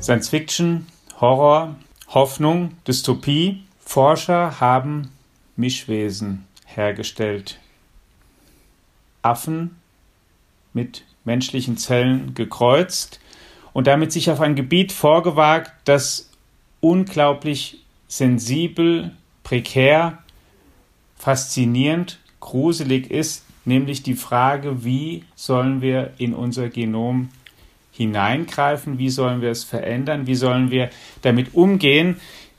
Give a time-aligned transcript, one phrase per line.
[0.00, 0.86] Science Fiction,
[1.20, 1.76] Horror,
[2.08, 3.62] Hoffnung, Dystopie.
[3.80, 5.10] Forscher haben
[5.56, 7.58] Mischwesen hergestellt.
[9.22, 9.76] Affen
[10.72, 13.20] mit menschlichen Zellen gekreuzt
[13.72, 16.30] und damit sich auf ein Gebiet vorgewagt, das
[16.80, 19.12] unglaublich sensibel,
[19.42, 20.18] prekär,
[21.16, 27.28] faszinierend, gruselig ist, nämlich die Frage, wie sollen wir in unser Genom
[27.92, 30.90] hineingreifen, wie sollen wir es verändern, wie sollen wir
[31.22, 32.16] damit umgehen,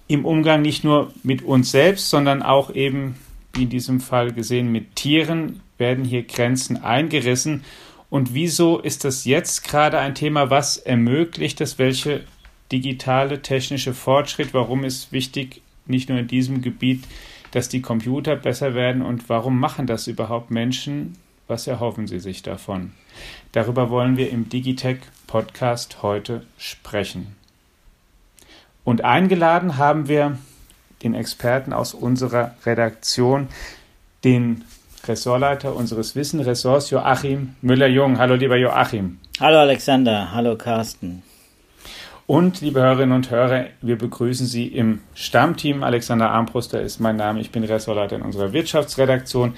[0.08, 3.16] im Umgang nicht nur mit uns selbst, sondern auch eben,
[3.54, 7.64] wie in diesem Fall gesehen, mit Tieren werden hier Grenzen eingerissen.
[8.10, 12.24] Und wieso ist das jetzt gerade ein Thema, was ermöglicht es, welche
[12.72, 17.04] digitale technische Fortschritt, warum ist wichtig, nicht nur in diesem Gebiet,
[17.52, 21.18] dass die Computer besser werden und warum machen das überhaupt Menschen?
[21.48, 22.92] Was erhoffen sie sich davon?
[23.52, 24.98] Darüber wollen wir im Digitech
[25.28, 27.36] Podcast heute sprechen.
[28.84, 30.38] Und eingeladen haben wir
[31.03, 33.48] den Experten aus unserer Redaktion,
[34.23, 34.64] den
[35.06, 38.18] Ressortleiter unseres Wissenressorts, Joachim Müller-Jung.
[38.18, 39.20] Hallo, lieber Joachim.
[39.40, 40.31] Hallo, Alexander.
[40.31, 41.23] Hallo, Carsten.
[42.28, 45.81] Und, liebe Hörerinnen und Hörer, wir begrüßen Sie im Stammteam.
[45.81, 47.39] Alexander Armbruster ist mein Name.
[47.39, 49.53] Ich bin Ressortleiter in unserer Wirtschaftsredaktion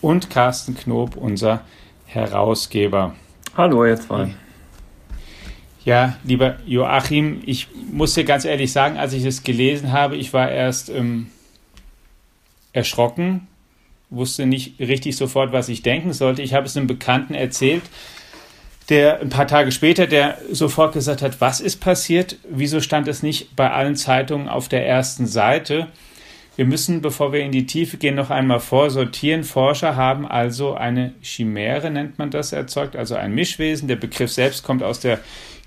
[0.00, 1.60] und Carsten Knob, unser
[2.06, 3.14] Herausgeber.
[3.56, 4.34] Hallo, ihr zwei.
[5.84, 10.32] Ja, lieber Joachim, ich muss dir ganz ehrlich sagen, als ich es gelesen habe, ich
[10.32, 11.28] war erst ähm,
[12.72, 13.46] erschrocken,
[14.10, 16.42] wusste nicht richtig sofort, was ich denken sollte.
[16.42, 17.84] Ich habe es einem Bekannten erzählt,
[18.88, 22.36] der ein paar Tage später, der sofort gesagt hat, was ist passiert?
[22.48, 25.88] Wieso stand es nicht bei allen Zeitungen auf der ersten Seite?
[26.56, 29.44] Wir müssen, bevor wir in die Tiefe gehen, noch einmal vorsortieren.
[29.44, 33.86] Forscher haben also eine Chimäre, nennt man das, erzeugt, also ein Mischwesen.
[33.86, 35.20] Der Begriff selbst kommt aus der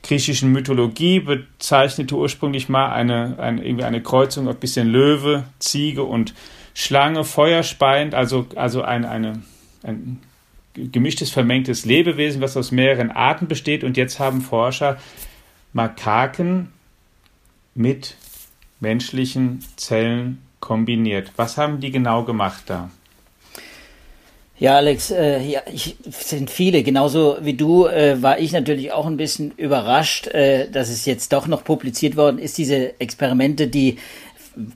[0.03, 6.33] griechischen Mythologie, bezeichnete ursprünglich mal eine, eine, irgendwie eine Kreuzung, ein bisschen Löwe, Ziege und
[6.73, 9.43] Schlange, feuerspeiend, also, also ein, eine,
[9.83, 10.19] ein
[10.73, 13.83] gemischtes, vermengtes Lebewesen, was aus mehreren Arten besteht.
[13.83, 14.97] Und jetzt haben Forscher
[15.73, 16.71] Makaken
[17.73, 18.15] mit
[18.79, 21.31] menschlichen Zellen kombiniert.
[21.35, 22.89] Was haben die genau gemacht da?
[24.61, 26.83] Ja, Alex, äh, ja, ich, sind viele.
[26.83, 31.33] Genauso wie du äh, war ich natürlich auch ein bisschen überrascht, äh, dass es jetzt
[31.33, 32.59] doch noch publiziert worden ist.
[32.59, 33.97] Diese Experimente, die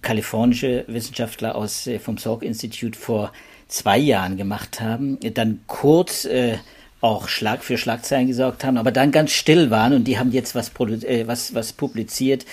[0.01, 3.31] kalifornische Wissenschaftler aus äh, vom Salk Institute vor
[3.67, 6.57] zwei Jahren gemacht haben, dann kurz äh,
[7.01, 10.55] auch Schlag für Schlagzeilen gesorgt haben, aber dann ganz still waren und die haben jetzt
[10.55, 10.71] was,
[11.03, 12.45] äh, was, was publiziert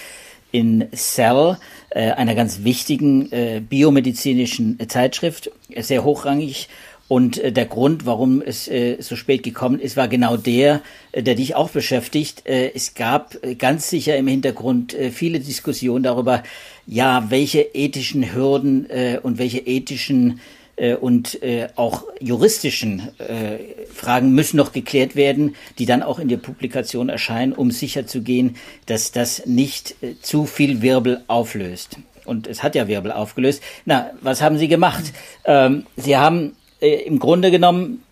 [0.53, 1.57] in Cell,
[1.91, 6.69] äh, einer ganz wichtigen äh, biomedizinischen Zeitschrift, sehr hochrangig.
[7.09, 11.23] Und äh, der Grund, warum es äh, so spät gekommen ist, war genau der, äh,
[11.23, 12.47] der dich auch beschäftigt.
[12.47, 16.43] Äh, es gab äh, ganz sicher im Hintergrund äh, viele Diskussionen darüber,
[16.87, 20.41] ja, welche ethischen Hürden äh, und welche ethischen
[20.83, 23.59] äh, und äh, auch juristischen äh,
[23.95, 28.57] Fragen müssen noch geklärt werden, die dann auch in der Publikation erscheinen, um sicherzugehen,
[28.87, 31.99] dass das nicht äh, zu viel Wirbel auflöst.
[32.25, 33.63] Und es hat ja Wirbel aufgelöst.
[33.85, 35.05] Na, was haben Sie gemacht?
[35.45, 38.03] Ähm, Sie haben äh, im Grunde genommen,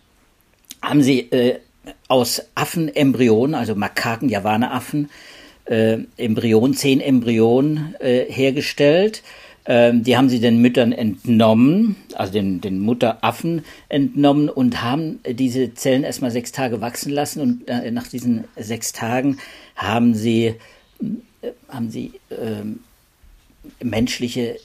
[0.80, 1.59] haben Sie äh,
[2.06, 5.10] aus Affenembryonen, also Makaken, Javanaffen,
[5.64, 9.22] äh, Embryonen, zehn Embryonen hergestellt
[9.66, 15.75] ähm, die haben sie den Müttern entnommen, also den, den Mutteraffen entnommen und haben diese
[15.75, 19.38] Zellen erstmal sechs Tage wachsen lassen und äh, nach diesen sechs Tagen
[19.76, 20.54] haben sie,
[21.43, 24.56] äh, haben sie äh, menschliche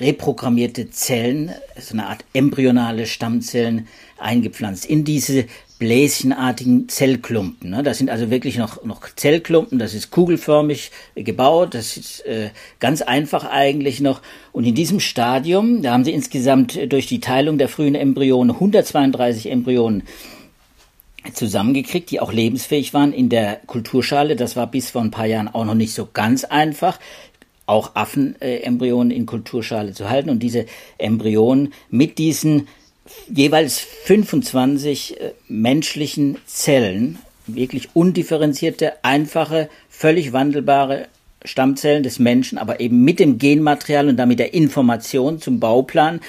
[0.00, 3.88] reprogrammierte Zellen, so eine Art embryonale Stammzellen
[4.18, 4.84] eingepflanzt.
[4.86, 5.46] In diese
[5.78, 7.70] bläschenartigen Zellklumpen.
[7.70, 7.82] Ne?
[7.82, 12.50] Das sind also wirklich noch, noch Zellklumpen, das ist kugelförmig gebaut, das ist äh,
[12.80, 14.20] ganz einfach eigentlich noch.
[14.52, 19.50] Und in diesem Stadium, da haben sie insgesamt durch die Teilung der frühen Embryonen 132
[19.50, 20.02] Embryonen
[21.32, 24.36] zusammengekriegt, die auch lebensfähig waren in der Kulturschale.
[24.36, 26.98] Das war bis vor ein paar Jahren auch noch nicht so ganz einfach
[27.66, 30.64] auch Affenembryonen in Kulturschale zu halten und diese
[30.96, 32.66] Embryonen mit diesen
[33.28, 41.08] jeweils 25 äh, menschlichen Zellen, wirklich undifferenzierte, einfache, völlig wandelbare
[41.44, 46.20] Stammzellen des Menschen, aber eben mit dem Genmaterial und damit der Information zum Bauplan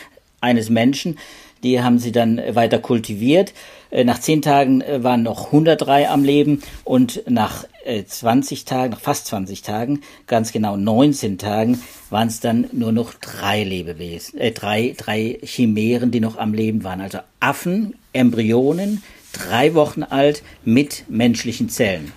[0.41, 1.17] eines Menschen.
[1.63, 3.53] Die haben sie dann weiter kultiviert.
[3.91, 7.65] Äh, nach zehn Tagen äh, waren noch 103 am Leben und nach
[8.05, 13.15] 20 Tagen, nach fast 20 Tagen, ganz genau 19 Tagen, waren es dann nur noch
[13.15, 17.01] drei Lebewesen, äh, drei, drei Chimären, die noch am Leben waren.
[17.01, 19.01] Also Affen, Embryonen,
[19.33, 22.11] drei Wochen alt mit menschlichen Zellen.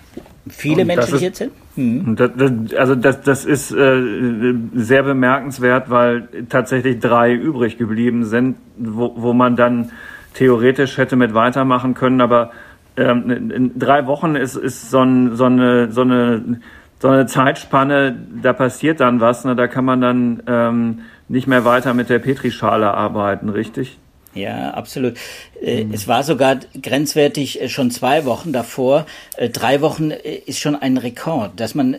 [0.47, 1.51] Viele menschliche Zellen?
[1.75, 2.15] Hm.
[2.15, 8.57] Das, das, also das, das ist äh, sehr bemerkenswert, weil tatsächlich drei übrig geblieben sind,
[8.77, 9.91] wo, wo man dann
[10.33, 12.51] theoretisch hätte mit weitermachen können, aber
[12.95, 16.59] ähm, in drei Wochen ist, ist so, ein, so, eine, so, eine,
[16.99, 19.55] so eine Zeitspanne, da passiert dann was, ne?
[19.55, 23.99] da kann man dann ähm, nicht mehr weiter mit der Petrischale arbeiten, richtig?
[24.33, 25.15] Ja, absolut.
[25.61, 25.93] Mhm.
[25.93, 29.05] Es war sogar grenzwertig äh, schon zwei Wochen davor.
[29.37, 31.95] Äh, drei Wochen ist schon ein Rekord, dass man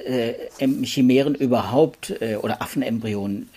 [0.85, 3.49] Chimären überhaupt oder Affenembryonen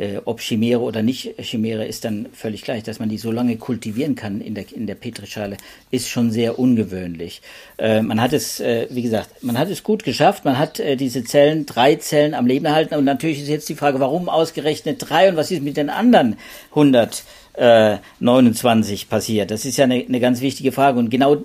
[0.00, 3.56] äh, ob Chimäre oder nicht Chimäre ist dann völlig gleich, dass man die so lange
[3.56, 5.56] kultivieren kann in der, in der Petrischale,
[5.90, 7.42] ist schon sehr ungewöhnlich.
[7.76, 10.96] Äh, man hat es, äh, wie gesagt, man hat es gut geschafft, man hat äh,
[10.96, 14.96] diese Zellen, drei Zellen am Leben erhalten und natürlich ist jetzt die Frage, warum ausgerechnet
[15.00, 16.36] drei und was ist mit den anderen
[17.60, 19.50] 129 passiert?
[19.50, 21.38] Das ist ja eine, eine ganz wichtige Frage und genau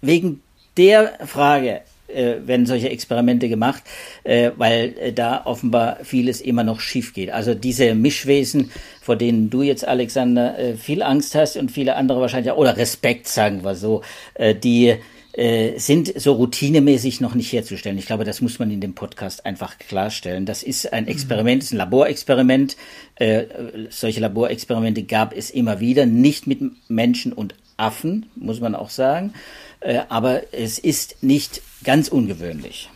[0.00, 0.40] wegen
[0.76, 3.82] der Frage äh, werden solche Experimente gemacht,
[4.24, 7.30] äh, weil äh, da offenbar vieles immer noch schief geht.
[7.30, 8.70] Also diese Mischwesen,
[9.00, 12.76] vor denen du jetzt, Alexander, äh, viel Angst hast und viele andere wahrscheinlich auch, oder
[12.76, 14.02] Respekt, sagen wir so,
[14.34, 14.96] äh, die
[15.36, 17.98] äh, sind so routinemäßig noch nicht herzustellen.
[17.98, 20.46] Ich glaube, das muss man in dem Podcast einfach klarstellen.
[20.46, 22.76] Das ist ein Experiment, ist ein Laborexperiment.
[23.16, 23.44] Äh,
[23.90, 29.32] solche Laborexperimente gab es immer wieder, nicht mit Menschen und Affen, muss man auch sagen.
[29.80, 32.88] Äh, aber es ist nicht ganz ungewöhnlich.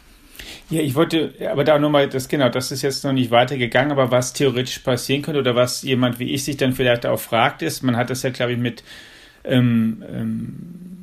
[0.71, 4.11] Ja, ich wollte aber da nochmal, das genau, das ist jetzt noch nicht weitergegangen, aber
[4.11, 7.83] was theoretisch passieren könnte oder was jemand wie ich sich dann vielleicht auch fragt, ist,
[7.83, 8.85] man hat das ja, glaube ich, mit
[9.45, 10.98] ähm, ähm,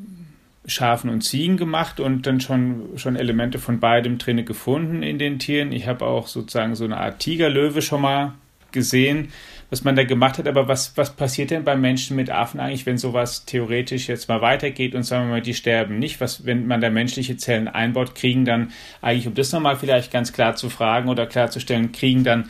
[0.68, 5.40] Schafen und Ziegen gemacht und dann schon, schon Elemente von beidem drinne gefunden in den
[5.40, 5.72] Tieren.
[5.72, 8.34] Ich habe auch sozusagen so eine Art Tigerlöwe schon mal
[8.72, 9.30] gesehen
[9.70, 10.48] was man da gemacht hat.
[10.48, 14.42] Aber was, was passiert denn bei Menschen mit Affen eigentlich, wenn sowas theoretisch jetzt mal
[14.42, 16.22] weitergeht und sagen wir mal, die sterben nicht?
[16.22, 18.72] Was, wenn man da menschliche Zellen einbaut, kriegen dann
[19.02, 22.50] eigentlich, um das nochmal vielleicht ganz klar zu fragen oder klarzustellen, kriegen dann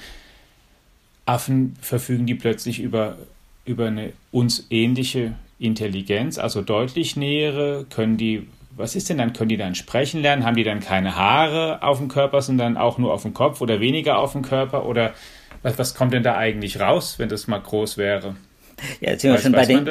[1.26, 3.18] Affen, verfügen die plötzlich über,
[3.66, 8.48] über eine uns ähnliche Intelligenz, also deutlich nähere, können die
[8.78, 9.34] was ist denn dann?
[9.34, 10.46] Können die dann sprechen lernen?
[10.46, 13.80] Haben die dann keine Haare auf dem Körper, sondern auch nur auf dem Kopf oder
[13.80, 14.86] weniger auf dem Körper?
[14.86, 15.14] Oder
[15.64, 18.36] was, was kommt denn da eigentlich raus, wenn das mal groß wäre?
[19.00, 19.88] Ja, jetzt sind wir weiß, schon bei den,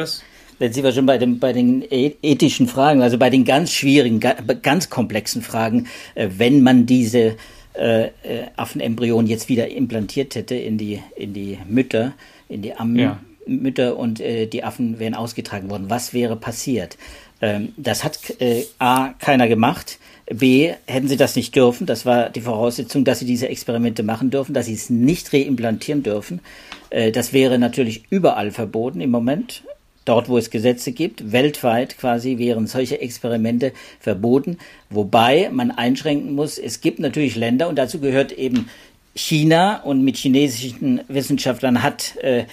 [0.60, 3.72] Jetzt sind wir schon bei, dem, bei den e-, ethischen Fragen, also bei den ganz
[3.72, 7.36] schwierigen, ganz komplexen Fragen, äh, wenn man diese
[7.74, 8.10] äh, äh,
[8.56, 12.12] Affenembryonen jetzt wieder implantiert hätte in die, in die Mütter,
[12.48, 13.20] in die Ammmütter ja.
[13.46, 15.90] Und äh, die Affen wären ausgetragen worden.
[15.90, 16.96] Was wäre passiert?
[17.40, 19.98] Ähm, das hat äh, A keiner gemacht.
[20.32, 24.30] B, hätten sie das nicht dürfen, das war die Voraussetzung, dass sie diese Experimente machen
[24.30, 26.40] dürfen, dass sie es nicht reimplantieren dürfen.
[26.88, 29.62] Äh, das wäre natürlich überall verboten im Moment.
[30.06, 34.58] Dort, wo es Gesetze gibt, weltweit quasi wären solche Experimente verboten.
[34.90, 38.68] Wobei man einschränken muss, es gibt natürlich Länder, und dazu gehört eben
[39.14, 42.44] China, und mit chinesischen Wissenschaftlern hat äh,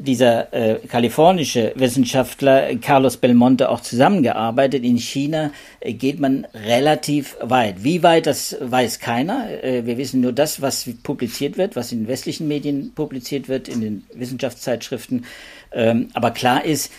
[0.00, 4.84] dieser äh, kalifornische Wissenschaftler Carlos Belmonte auch zusammengearbeitet.
[4.84, 7.84] In China äh, geht man relativ weit.
[7.84, 9.62] Wie weit, das weiß keiner.
[9.62, 13.80] Äh, wir wissen nur das, was publiziert wird, was in westlichen Medien publiziert wird, in
[13.80, 15.24] den Wissenschaftszeitschriften.
[15.72, 16.90] Ähm, aber klar ist,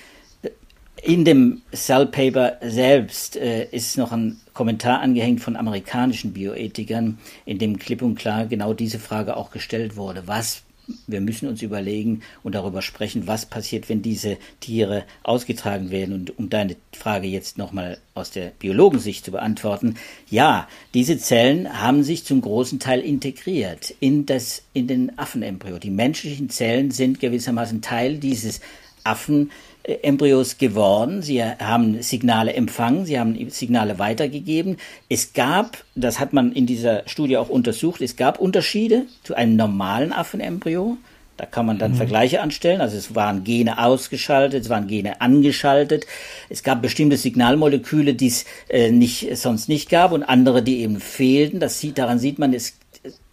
[1.01, 7.57] in dem Cell Paper selbst äh, ist noch ein Kommentar angehängt von amerikanischen Bioethikern, in
[7.57, 10.23] dem klipp und klar genau diese Frage auch gestellt wurde.
[10.27, 10.63] Was
[11.07, 16.13] wir müssen uns überlegen und darüber sprechen, was passiert, wenn diese Tiere ausgetragen werden.
[16.13, 19.95] Und um deine Frage jetzt nochmal aus der Biologensicht zu beantworten,
[20.29, 25.79] ja, diese Zellen haben sich zum großen Teil integriert in, das, in den Affenembryo.
[25.79, 28.61] Die menschlichen Zellen sind gewissermaßen Teil dieses
[29.03, 29.51] Affen.
[29.83, 31.21] Embryos geworden.
[31.21, 34.77] Sie haben Signale empfangen, sie haben Signale weitergegeben.
[35.09, 39.55] Es gab, das hat man in dieser Studie auch untersucht, es gab Unterschiede zu einem
[39.55, 40.97] normalen Affenembryo.
[41.37, 41.95] Da kann man dann mhm.
[41.95, 42.81] Vergleiche anstellen.
[42.81, 46.05] Also es waren Gene ausgeschaltet, es waren Gene angeschaltet.
[46.49, 50.99] Es gab bestimmte Signalmoleküle, die es äh, nicht, sonst nicht gab und andere, die eben
[50.99, 51.59] fehlten.
[51.59, 52.77] Das sieht, daran sieht man, es,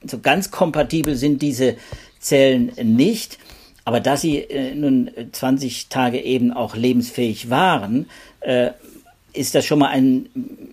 [0.06, 1.76] so ganz kompatibel sind diese
[2.18, 3.38] Zellen nicht.
[3.88, 8.04] Aber da sie äh, nun 20 Tage eben auch lebensfähig waren,
[8.40, 8.72] äh,
[9.32, 10.28] ist das schon mal ein,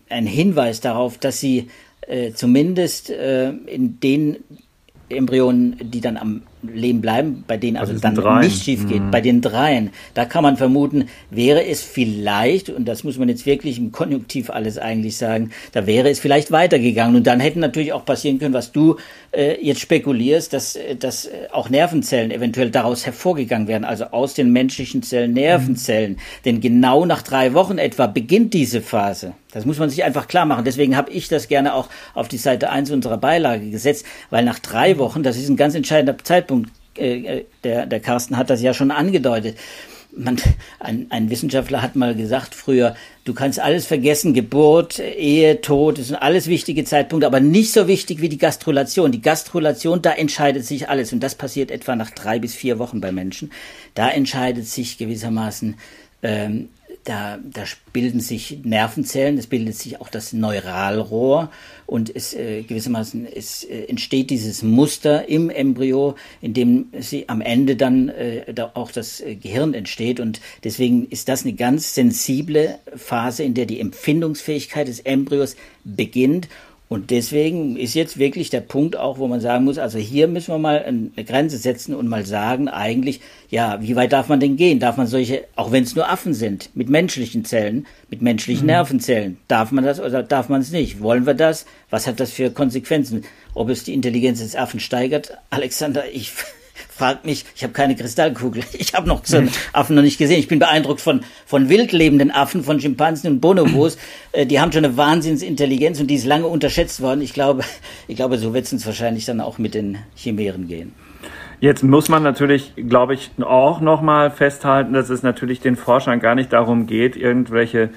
[0.09, 1.69] ein Hinweis darauf, dass sie
[2.07, 4.43] äh, zumindest äh, in den
[5.07, 8.41] Embryonen, die dann am Leben bleiben, bei denen also dann dreien.
[8.41, 9.11] nicht schief geht, mhm.
[9.11, 13.45] bei den dreien, da kann man vermuten, wäre es vielleicht, und das muss man jetzt
[13.45, 17.15] wirklich im Konjunktiv alles eigentlich sagen, da wäre es vielleicht weitergegangen.
[17.15, 18.97] Und dann hätten natürlich auch passieren können, was du
[19.31, 24.33] äh, jetzt spekulierst, dass, äh, dass äh, auch Nervenzellen eventuell daraus hervorgegangen wären, also aus
[24.33, 26.13] den menschlichen Zellen Nervenzellen.
[26.13, 26.17] Mhm.
[26.45, 29.33] Denn genau nach drei Wochen etwa beginnt diese Phase.
[29.55, 30.65] Das muss man sich einfach klar machen.
[30.65, 34.59] Deswegen habe ich das gerne auch auf die Seite 1 unserer Beilage gesetzt, weil nach
[34.59, 36.54] drei Wochen, das ist ein ganz entscheidender Zeitpunkt,
[36.97, 39.57] äh, der, der Carsten hat das ja schon angedeutet,
[40.17, 40.37] man,
[40.79, 42.95] ein, ein Wissenschaftler hat mal gesagt früher,
[43.25, 47.87] du kannst alles vergessen, Geburt, Ehe, Tod, das sind alles wichtige Zeitpunkte, aber nicht so
[47.87, 49.11] wichtig wie die Gastrulation.
[49.11, 53.01] Die Gastrulation, da entscheidet sich alles und das passiert etwa nach drei bis vier Wochen
[53.01, 53.51] bei Menschen.
[53.93, 55.75] Da entscheidet sich gewissermaßen
[56.23, 56.69] ähm,
[57.05, 61.51] da, da bilden sich Nervenzellen, es bildet sich auch das Neuralrohr
[61.85, 67.41] und es äh, gewissermaßen es äh, entsteht dieses Muster im Embryo, in dem sie am
[67.41, 71.93] Ende dann äh, da auch das äh, Gehirn entsteht und deswegen ist das eine ganz
[71.93, 76.49] sensible Phase, in der die Empfindungsfähigkeit des Embryos beginnt
[76.87, 80.53] und deswegen ist jetzt wirklich der Punkt auch, wo man sagen muss, also hier müssen
[80.53, 84.55] wir mal eine Grenze setzen und mal sagen, eigentlich, ja, wie weit darf man denn
[84.55, 84.79] gehen?
[84.79, 88.73] Darf man solche, auch wenn es nur Affen sind, mit menschlichen Zellen, mit menschlichen mhm.
[88.73, 91.01] Nervenzellen, darf man das oder darf man es nicht?
[91.01, 91.65] Wollen wir das?
[91.89, 93.23] Was hat das für Konsequenzen?
[93.55, 95.35] Ob es die Intelligenz des Affen steigert?
[95.49, 96.31] Alexander, ich
[96.95, 100.39] fragt mich, ich habe keine Kristallkugel, ich habe noch so einen Affen noch nicht gesehen.
[100.39, 103.97] Ich bin beeindruckt von, von wildlebenden Affen, von Schimpansen und Bonobos.
[104.31, 107.21] Äh, die haben schon eine Wahnsinnsintelligenz und die ist lange unterschätzt worden.
[107.21, 107.63] Ich glaube,
[108.07, 110.93] ich glaube, so wird es uns wahrscheinlich dann auch mit den Chimären gehen.
[111.59, 116.35] Jetzt muss man natürlich, glaube ich, auch nochmal festhalten, dass es natürlich den Forschern gar
[116.35, 117.89] nicht darum geht, irgendwelche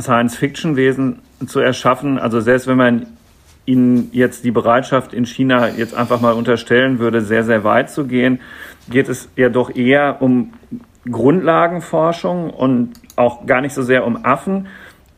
[0.00, 2.18] Science-Fiction-Wesen zu erschaffen.
[2.18, 3.06] Also selbst wenn man
[3.66, 8.06] Ihnen jetzt die Bereitschaft in China jetzt einfach mal unterstellen würde, sehr, sehr weit zu
[8.06, 8.40] gehen,
[8.88, 10.52] geht es ja doch eher um
[11.10, 14.68] Grundlagenforschung und auch gar nicht so sehr um Affen,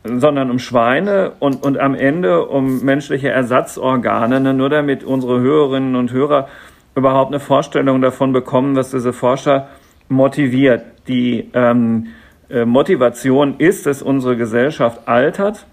[0.03, 4.53] sondern um Schweine und, und am Ende um menschliche Ersatzorgane, ne?
[4.53, 6.47] nur damit unsere Hörerinnen und Hörer
[6.95, 9.67] überhaupt eine Vorstellung davon bekommen, was diese Forscher
[10.07, 10.83] motiviert.
[11.07, 12.07] Die ähm,
[12.49, 15.65] äh, Motivation ist, dass unsere Gesellschaft altert,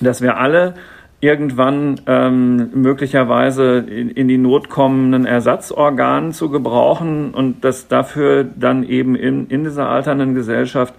[0.00, 0.74] dass wir alle
[1.20, 8.84] irgendwann ähm, möglicherweise in, in, die Not kommenden Ersatzorganen zu gebrauchen und dass dafür dann
[8.84, 10.94] eben in, in dieser alternden Gesellschaft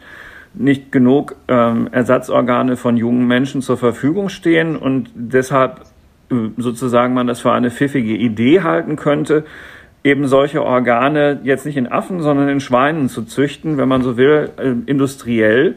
[0.54, 5.86] nicht genug ähm, Ersatzorgane von jungen Menschen zur Verfügung stehen und deshalb
[6.32, 9.46] äh, sozusagen man das für eine pfiffige Idee halten könnte,
[10.04, 14.18] eben solche Organe jetzt nicht in Affen, sondern in Schweinen zu züchten, wenn man so
[14.18, 15.76] will, äh, industriell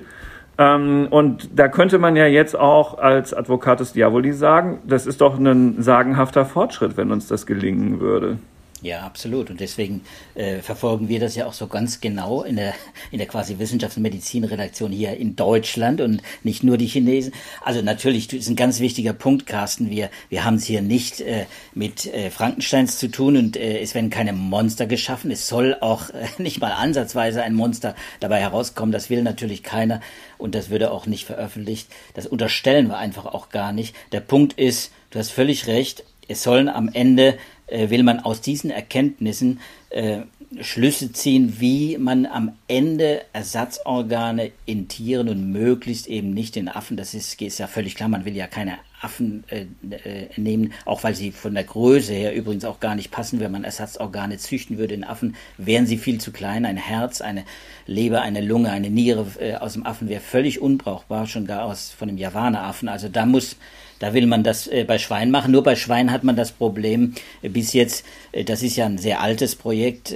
[0.59, 5.39] ähm, und da könnte man ja jetzt auch als Advocatus Diaboli sagen, das ist doch
[5.39, 8.39] ein sagenhafter Fortschritt, wenn uns das gelingen würde.
[8.83, 9.49] Ja, absolut.
[9.49, 10.01] Und deswegen
[10.35, 12.75] äh, verfolgen wir das ja auch so ganz genau in der,
[13.13, 17.33] in der quasi Wissenschafts- und Medizinredaktion hier in Deutschland und nicht nur die Chinesen.
[17.61, 19.89] Also natürlich das ist ein ganz wichtiger Punkt, Carsten.
[19.89, 23.95] Wir, wir haben es hier nicht äh, mit äh, Frankensteins zu tun und äh, es
[23.95, 25.31] werden keine Monster geschaffen.
[25.31, 28.91] Es soll auch äh, nicht mal ansatzweise ein Monster dabei herauskommen.
[28.91, 30.01] Das will natürlich keiner
[30.39, 31.89] und das würde auch nicht veröffentlicht.
[32.15, 33.95] Das unterstellen wir einfach auch gar nicht.
[34.11, 37.39] Der Punkt ist, du hast völlig recht, es sollen am Ende
[37.73, 39.61] äh, will man aus diesen Erkenntnissen
[39.91, 40.21] äh,
[40.61, 46.99] Schlüsse ziehen, wie man am Ende Ersatzorgane in Tieren und möglichst eben nicht in Affen,
[46.99, 51.03] das ist, ist ja völlig klar, man will ja keine Affen äh, äh, nehmen, auch
[51.05, 53.41] weil sie von der Größe her übrigens auch gar nicht passen.
[53.41, 56.67] Wenn man Ersatzorgane züchten würde in Affen, wären sie viel zu klein.
[56.67, 57.45] Ein Herz, eine
[57.87, 61.91] Leber, eine Lunge, eine Niere äh, aus dem Affen wäre völlig unbrauchbar, schon gar aus
[61.91, 62.89] von dem Javaneraffen.
[62.89, 63.57] Also da muss
[64.03, 65.53] da will man das äh, bei Schweinen machen.
[65.53, 68.99] Nur bei Schweinen hat man das Problem äh, bis jetzt, äh, das ist ja ein
[68.99, 70.13] sehr altes Projekt,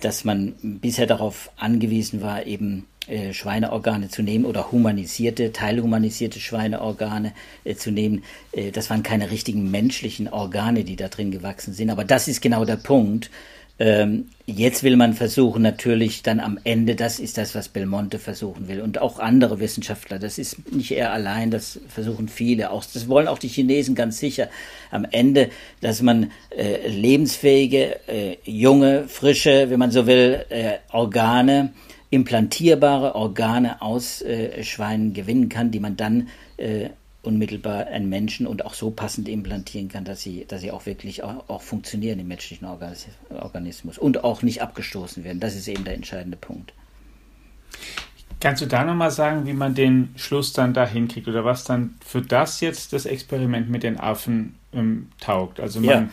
[0.01, 2.87] dass man bisher darauf angewiesen war, eben
[3.33, 7.33] Schweineorgane zu nehmen oder humanisierte, teilhumanisierte Schweineorgane
[7.77, 8.25] zu nehmen.
[8.73, 11.91] Das waren keine richtigen menschlichen Organe, die da drin gewachsen sind.
[11.91, 13.31] Aber das ist genau der Punkt.
[13.77, 18.69] Ähm, jetzt will man versuchen, natürlich dann am Ende, das ist das, was Belmonte versuchen
[18.69, 18.81] will.
[18.81, 23.27] Und auch andere Wissenschaftler, das ist nicht er allein, das versuchen viele, auch, das wollen
[23.27, 24.49] auch die Chinesen ganz sicher,
[24.93, 25.51] am Ende,
[25.81, 31.73] dass man äh, lebensfähige, äh, junge, frische, wenn man so will, äh, Organe,
[32.11, 36.29] implantierbare Organe aus äh, Schweinen gewinnen kann, die man dann
[36.59, 36.91] äh,
[37.25, 41.23] unmittelbar einen Menschen und auch so passend implantieren kann, dass sie, dass sie auch wirklich
[41.23, 45.41] auch, auch funktionieren im menschlichen Organismus und auch nicht abgestoßen werden.
[45.41, 46.73] Das ist eben der entscheidende Punkt.
[48.41, 51.95] Kannst du da nochmal sagen, wie man den Schluss dann da hinkriegt oder was dann
[52.05, 55.61] für das jetzt das Experiment mit den Affen ähm, taugt?
[55.61, 56.09] Also man, ja.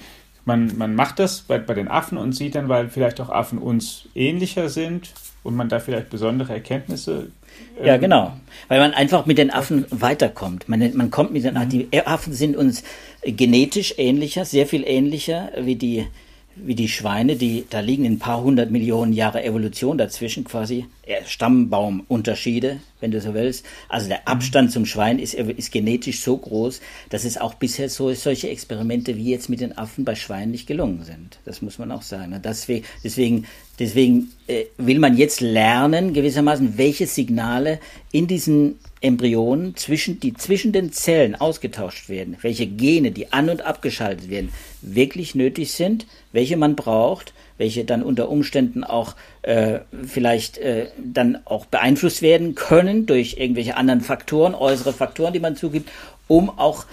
[0.45, 3.57] man, man macht das bei, bei den Affen und sieht dann, weil vielleicht auch Affen
[3.57, 5.11] uns ähnlicher sind
[5.43, 7.31] und man da vielleicht besondere Erkenntnisse.
[7.79, 8.33] Ähm, ja, genau.
[8.67, 10.69] Weil man einfach mit den Affen weiterkommt.
[10.69, 11.79] Man, man kommt mit den Affen.
[11.79, 11.89] Mhm.
[11.91, 12.83] Die Affen sind uns
[13.23, 16.07] genetisch ähnlicher, sehr viel ähnlicher wie die
[16.55, 20.85] wie die Schweine, die da liegen ein paar hundert Millionen Jahre Evolution dazwischen, quasi
[21.25, 23.65] Stammbaumunterschiede, wenn du so willst.
[23.89, 28.13] Also der Abstand zum Schwein ist, ist genetisch so groß, dass es auch bisher so
[28.13, 31.39] solche Experimente wie jetzt mit den Affen bei Schweinen nicht gelungen sind.
[31.45, 32.39] Das muss man auch sagen.
[32.43, 33.45] Deswegen, deswegen,
[33.79, 37.79] deswegen äh, will man jetzt lernen, gewissermaßen, welche Signale
[38.11, 43.63] in diesen Embryonen zwischen, die zwischen den Zellen ausgetauscht werden, welche Gene, die an- und
[43.63, 50.59] abgeschaltet werden, wirklich nötig sind, welche man braucht, welche dann unter Umständen auch äh, vielleicht
[50.59, 55.89] äh, dann auch beeinflusst werden können durch irgendwelche anderen Faktoren, äußere Faktoren, die man zugibt,
[56.27, 56.85] um auch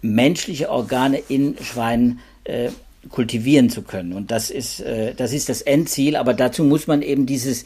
[0.00, 2.70] menschliche Organe in Schweinen äh,
[3.08, 4.12] kultivieren zu können.
[4.12, 7.64] Und das ist, äh, das ist das Endziel, aber dazu muss man eben dieses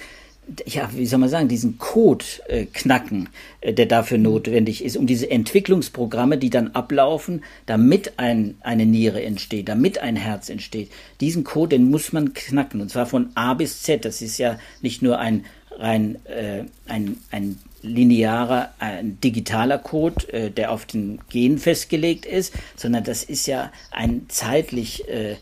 [0.66, 3.28] ja, wie soll man sagen, diesen Code äh, knacken,
[3.60, 9.22] äh, der dafür notwendig ist, um diese Entwicklungsprogramme, die dann ablaufen, damit ein, eine Niere
[9.22, 10.90] entsteht, damit ein Herz entsteht.
[11.20, 14.04] Diesen Code, den muss man knacken, und zwar von A bis Z.
[14.04, 15.44] Das ist ja nicht nur ein
[15.78, 22.54] rein äh, ein, ein linearer, ein digitaler Code, äh, der auf den Gen festgelegt ist,
[22.76, 25.36] sondern das ist ja ein zeitlich äh,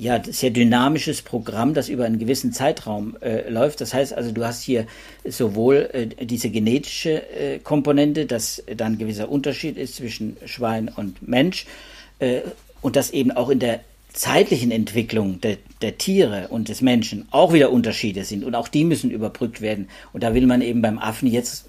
[0.00, 3.82] ja, sehr dynamisches Programm, das über einen gewissen Zeitraum äh, läuft.
[3.82, 4.86] Das heißt also, du hast hier
[5.26, 11.28] sowohl äh, diese genetische äh, Komponente, dass dann ein gewisser Unterschied ist zwischen Schwein und
[11.28, 11.66] Mensch
[12.18, 12.40] äh,
[12.80, 13.80] und dass eben auch in der
[14.14, 18.84] zeitlichen Entwicklung der, der Tiere und des Menschen auch wieder Unterschiede sind und auch die
[18.84, 19.90] müssen überbrückt werden.
[20.14, 21.66] Und da will man eben beim Affen jetzt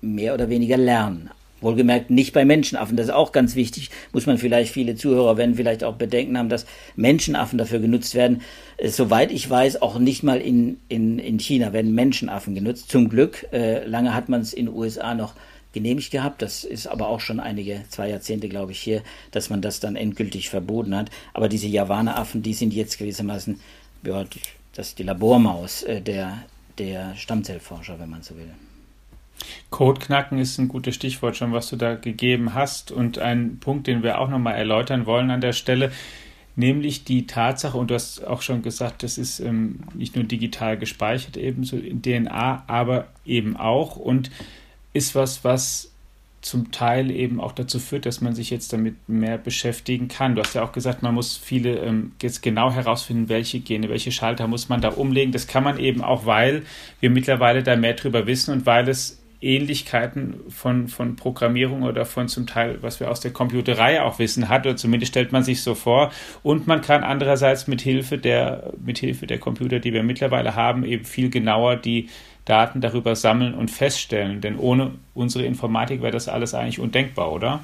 [0.00, 1.30] mehr oder weniger lernen.
[1.62, 2.96] Wohlgemerkt nicht bei Menschenaffen.
[2.96, 3.90] Das ist auch ganz wichtig.
[4.12, 6.66] Muss man vielleicht viele Zuhörer werden vielleicht auch Bedenken haben, dass
[6.96, 8.42] Menschenaffen dafür genutzt werden.
[8.76, 12.90] Äh, soweit ich weiß, auch nicht mal in, in, in China werden Menschenaffen genutzt.
[12.90, 13.46] Zum Glück.
[13.52, 15.34] Äh, lange hat man es in den USA noch
[15.72, 16.42] genehmigt gehabt.
[16.42, 19.96] Das ist aber auch schon einige, zwei Jahrzehnte, glaube ich, hier, dass man das dann
[19.96, 21.10] endgültig verboten hat.
[21.32, 23.60] Aber diese Javaneraffen, die sind jetzt gewissermaßen,
[24.04, 24.24] ja,
[24.74, 26.42] das ist die Labormaus äh, der,
[26.78, 28.50] der Stammzellforscher, wenn man so will.
[29.70, 32.90] Code knacken ist ein gutes Stichwort schon, was du da gegeben hast.
[32.90, 35.92] Und ein Punkt, den wir auch nochmal erläutern wollen an der Stelle,
[36.56, 40.76] nämlich die Tatsache, und du hast auch schon gesagt, das ist ähm, nicht nur digital
[40.76, 44.30] gespeichert, ebenso in DNA, aber eben auch und
[44.92, 45.92] ist was, was
[46.42, 50.34] zum Teil eben auch dazu führt, dass man sich jetzt damit mehr beschäftigen kann.
[50.34, 54.10] Du hast ja auch gesagt, man muss viele ähm, jetzt genau herausfinden, welche Gene, welche
[54.10, 55.32] Schalter muss man da umlegen.
[55.32, 56.64] Das kann man eben auch, weil
[56.98, 62.28] wir mittlerweile da mehr drüber wissen und weil es Ähnlichkeiten von, von Programmierung oder von
[62.28, 65.62] zum Teil, was wir aus der Computerei auch wissen, hat, oder zumindest stellt man sich
[65.62, 66.10] so vor.
[66.42, 70.84] Und man kann andererseits mit Hilfe der, mit Hilfe der Computer, die wir mittlerweile haben,
[70.84, 72.08] eben viel genauer die
[72.44, 74.40] Daten darüber sammeln und feststellen.
[74.40, 77.60] Denn ohne unsere Informatik wäre das alles eigentlich undenkbar, oder?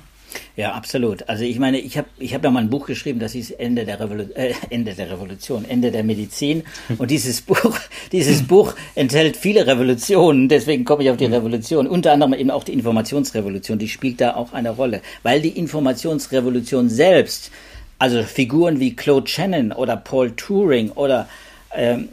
[0.57, 1.29] Ja, absolut.
[1.29, 3.85] Also ich meine, ich habe ich hab ja mal ein Buch geschrieben, das hieß Ende
[3.85, 6.65] der, Revolu äh, Ende der Revolution, Ende der Medizin.
[6.99, 7.79] Und dieses Buch,
[8.13, 11.35] dieses Buch enthält viele Revolutionen, deswegen komme ich auf die mhm.
[11.35, 11.87] Revolution.
[11.87, 15.01] Unter anderem eben auch die Informationsrevolution, die spielt da auch eine Rolle.
[15.23, 17.51] Weil die Informationsrevolution selbst,
[17.99, 21.29] also Figuren wie Claude Shannon oder Paul Turing oder
[21.75, 22.09] ähm,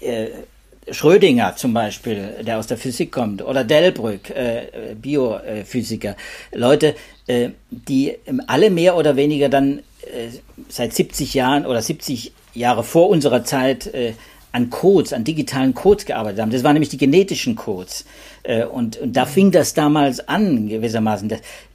[0.00, 0.30] äh, äh,
[0.92, 6.16] Schrödinger zum Beispiel, der aus der Physik kommt, oder Delbrück, äh, Biophysiker,
[6.52, 6.94] Leute,
[7.26, 10.28] äh, die alle mehr oder weniger dann äh,
[10.68, 14.14] seit 70 Jahren oder 70 Jahre vor unserer Zeit äh,
[14.52, 16.50] an Codes, an digitalen Codes gearbeitet haben.
[16.50, 18.04] Das waren nämlich die genetischen Codes.
[18.42, 21.28] Äh, und, und da fing das damals an, gewissermaßen.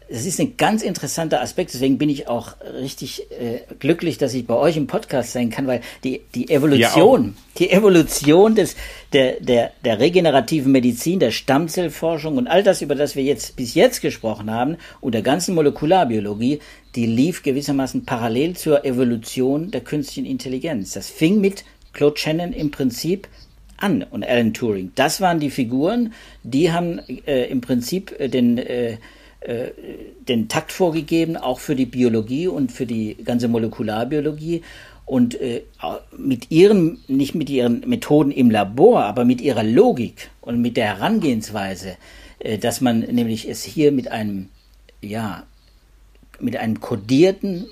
[0.09, 4.33] Das, das ist ein ganz interessanter Aspekt, deswegen bin ich auch richtig äh, glücklich, dass
[4.33, 8.75] ich bei euch im Podcast sein kann, weil die, die Evolution, ja die Evolution des,
[9.13, 13.73] der, der, der regenerativen Medizin, der Stammzellforschung und all das, über das wir jetzt bis
[13.75, 16.59] jetzt gesprochen haben, und der ganzen Molekularbiologie,
[16.95, 20.93] die lief gewissermaßen parallel zur Evolution der künstlichen Intelligenz.
[20.93, 21.63] Das fing mit
[21.93, 23.27] Claude Shannon im Prinzip
[23.77, 24.91] an und Alan Turing.
[24.95, 26.13] Das waren die Figuren,
[26.43, 28.97] die haben äh, im Prinzip äh, den äh,
[30.27, 34.63] den Takt vorgegeben, auch für die Biologie und für die ganze Molekularbiologie.
[35.05, 35.61] Und äh,
[36.17, 40.97] mit ihren, nicht mit ihren Methoden im Labor, aber mit ihrer Logik und mit der
[40.97, 41.97] Herangehensweise,
[42.39, 44.49] äh, dass man nämlich es hier mit einem,
[45.01, 45.43] ja,
[46.39, 47.67] mit einem kodierten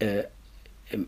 [0.00, 0.24] äh,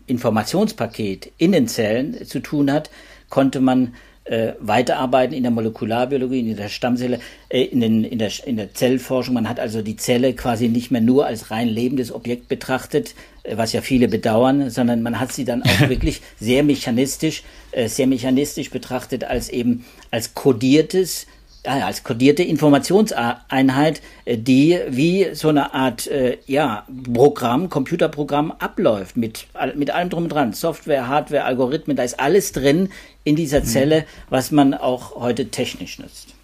[0.07, 2.89] Informationspaket in den Zellen zu tun hat,
[3.29, 3.93] konnte man
[4.29, 8.73] äh, weiterarbeiten in der Molekularbiologie, in der Stammzelle, äh, in, den, in, der, in der
[8.73, 9.33] Zellforschung.
[9.33, 13.57] Man hat also die Zelle quasi nicht mehr nur als rein lebendes Objekt betrachtet, äh,
[13.57, 18.05] was ja viele bedauern, sondern man hat sie dann auch wirklich sehr mechanistisch, äh, sehr
[18.05, 21.25] mechanistisch betrachtet als eben als kodiertes
[21.69, 29.47] als kodierte Informationseinheit, äh, die wie so eine Art äh, ja, Programm, Computerprogramm abläuft, mit,
[29.75, 30.53] mit allem drum und dran.
[30.53, 32.89] Software, Hardware, Algorithmen, da ist alles drin
[33.23, 33.65] in dieser mhm.
[33.65, 36.35] Zelle, was man auch heute technisch nutzt.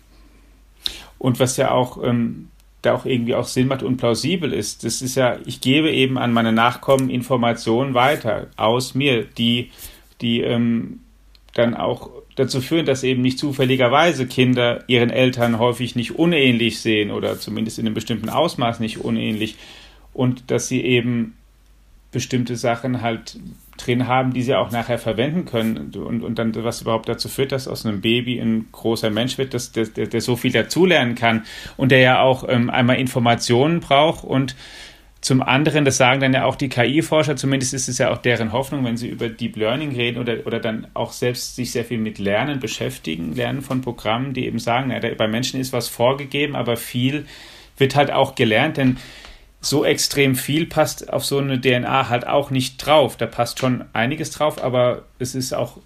[1.17, 2.49] Und was ja auch ähm,
[2.81, 6.17] da auch irgendwie auch Sinn macht und plausibel ist, das ist ja, ich gebe eben
[6.17, 9.71] an meine Nachkommen Informationen weiter aus mir, die,
[10.21, 10.99] die ähm,
[11.55, 17.11] dann auch dazu führen, dass eben nicht zufälligerweise Kinder ihren Eltern häufig nicht unähnlich sehen
[17.11, 19.55] oder zumindest in einem bestimmten Ausmaß nicht unähnlich.
[20.13, 21.35] Und dass sie eben
[22.11, 23.37] bestimmte Sachen halt
[23.77, 25.91] drin haben, die sie auch nachher verwenden können.
[25.95, 29.53] Und, und dann was überhaupt dazu führt, dass aus einem Baby ein großer Mensch wird,
[29.53, 31.45] dass der, der, der so viel dazulernen kann
[31.77, 34.55] und der ja auch ähm, einmal Informationen braucht und
[35.25, 38.51] zum anderen, das sagen dann ja auch die KI-Forscher, zumindest ist es ja auch deren
[38.51, 41.97] Hoffnung, wenn sie über Deep Learning reden oder, oder dann auch selbst sich sehr viel
[41.97, 46.55] mit Lernen beschäftigen, Lernen von Programmen, die eben sagen, ja, bei Menschen ist was vorgegeben,
[46.55, 47.25] aber viel
[47.75, 48.97] wird halt auch gelernt, denn
[49.61, 53.17] so extrem viel passt auf so eine DNA halt auch nicht drauf.
[53.17, 55.79] Da passt schon einiges drauf, aber es ist auch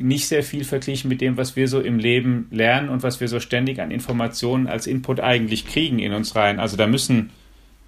[0.00, 3.28] nicht sehr viel verglichen mit dem, was wir so im Leben lernen und was wir
[3.28, 6.58] so ständig an Informationen als Input eigentlich kriegen in uns rein.
[6.58, 7.30] Also da müssen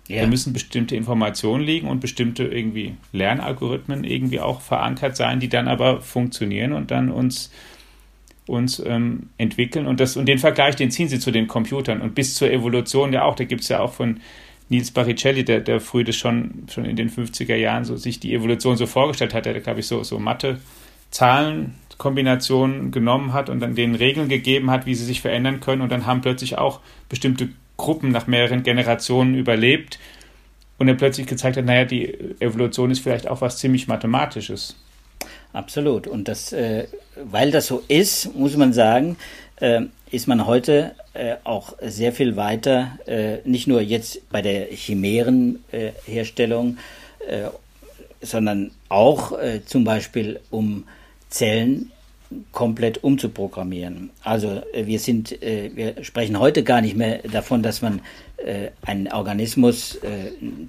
[0.09, 0.23] ja.
[0.23, 5.69] Da müssen bestimmte Informationen liegen und bestimmte irgendwie Lernalgorithmen irgendwie auch verankert sein, die dann
[5.69, 7.53] aber funktionieren und dann uns,
[8.47, 9.87] uns ähm, entwickeln.
[9.87, 12.01] Und, das, und den Vergleich, den ziehen sie zu den Computern.
[12.01, 14.21] Und bis zur Evolution ja auch, da gibt es ja auch von
[14.71, 18.33] Nils Baricelli, der, der früh das schon, schon in den 50er Jahren so sich die
[18.33, 20.59] Evolution so vorgestellt hat, der, glaube ich, so, so Mathe,
[21.11, 25.83] Zahlen, Kombinationen genommen hat und dann denen Regeln gegeben hat, wie sie sich verändern können.
[25.83, 29.99] Und dann haben plötzlich auch bestimmte Gruppen nach mehreren Generationen überlebt
[30.77, 34.77] und er plötzlich gezeigt hat, naja, die Evolution ist vielleicht auch was ziemlich Mathematisches.
[35.55, 36.07] Absolut.
[36.07, 36.87] Und das, äh,
[37.17, 39.17] weil das so ist, muss man sagen,
[39.57, 44.67] äh, ist man heute äh, auch sehr viel weiter, äh, nicht nur jetzt bei der
[44.67, 46.77] Chimärenherstellung,
[47.27, 47.45] äh,
[48.21, 50.85] sondern auch äh, zum Beispiel um
[51.31, 51.93] Zellen
[52.53, 54.11] komplett umzuprogrammieren.
[54.23, 58.01] Also äh, wir sind, äh, wir sprechen heute gar nicht mehr davon, dass man
[58.37, 59.99] äh, einen Organismus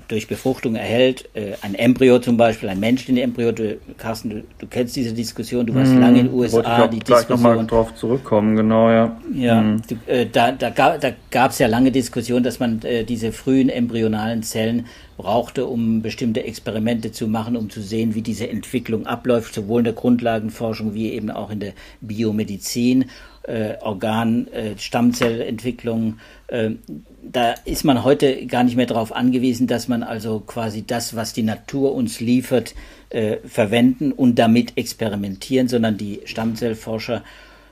[0.08, 1.30] durch Befruchtung erhält,
[1.62, 3.52] ein Embryo zum Beispiel, ein menschliches Embryo.
[3.52, 6.86] Du, Carsten, du, du, kennst diese Diskussion, du warst hm, lange in den USA.
[6.86, 7.52] Ich die gleich Diskussion.
[7.52, 9.22] nochmal drauf zurückkommen, genau, ja.
[9.34, 9.82] Ja, hm.
[9.88, 14.41] du, da, da, gab, da gab es ja lange Diskussion, dass man diese frühen embryonalen
[14.41, 14.88] Zellen
[15.19, 19.84] brauchte, um bestimmte Experimente zu machen, um zu sehen, wie diese Entwicklung abläuft, sowohl in
[19.84, 23.05] der Grundlagenforschung wie eben auch in der Biomedizin,
[23.43, 26.19] äh, Organ, äh, Stammzellentwicklung.
[26.47, 26.71] Äh,
[27.21, 31.34] da ist man heute gar nicht mehr darauf angewiesen, dass man also quasi das, was
[31.34, 32.73] die Natur uns liefert,
[33.10, 37.25] äh, verwenden und damit experimentieren, sondern die Stammzellforscher